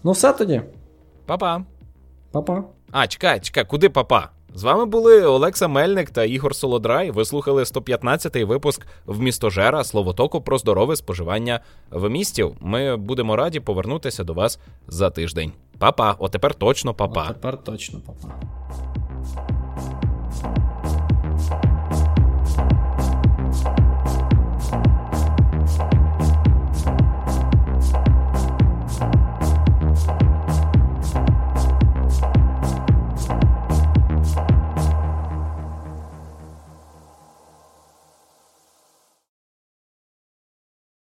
[0.02, 0.62] Ну, все тоді.
[1.26, 1.64] Па-па.
[2.32, 2.64] Па-па.
[2.90, 4.30] А, чекай, чекай, куди папа?
[4.54, 7.10] З вами були Олекса Мельник та Ігор Солодрай.
[7.10, 11.60] Ви слухали 115-й випуск в містожера словотоку про здорове споживання
[11.90, 12.56] вмістів.
[12.60, 14.58] Ми будемо раді повернутися до вас
[14.88, 15.52] за тиждень.
[15.78, 17.28] Па-па, о тепер точно па-па.
[17.28, 19.53] Тепер точно па-па.